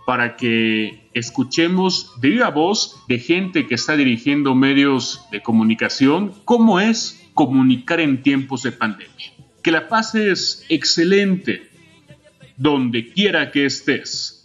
para 0.05 0.35
que 0.35 1.09
escuchemos 1.13 2.19
de 2.21 2.29
viva 2.29 2.49
voz 2.49 3.03
de 3.07 3.19
gente 3.19 3.67
que 3.67 3.75
está 3.75 3.95
dirigiendo 3.95 4.55
medios 4.55 5.21
de 5.31 5.41
comunicación 5.41 6.33
cómo 6.45 6.79
es 6.79 7.29
comunicar 7.33 7.99
en 7.99 8.21
tiempos 8.21 8.63
de 8.63 8.71
pandemia. 8.71 9.31
Que 9.63 9.71
la 9.71 9.87
paz 9.87 10.15
es 10.15 10.65
excelente 10.69 11.69
donde 12.57 13.09
quiera 13.09 13.51
que 13.51 13.65
estés. 13.65 14.40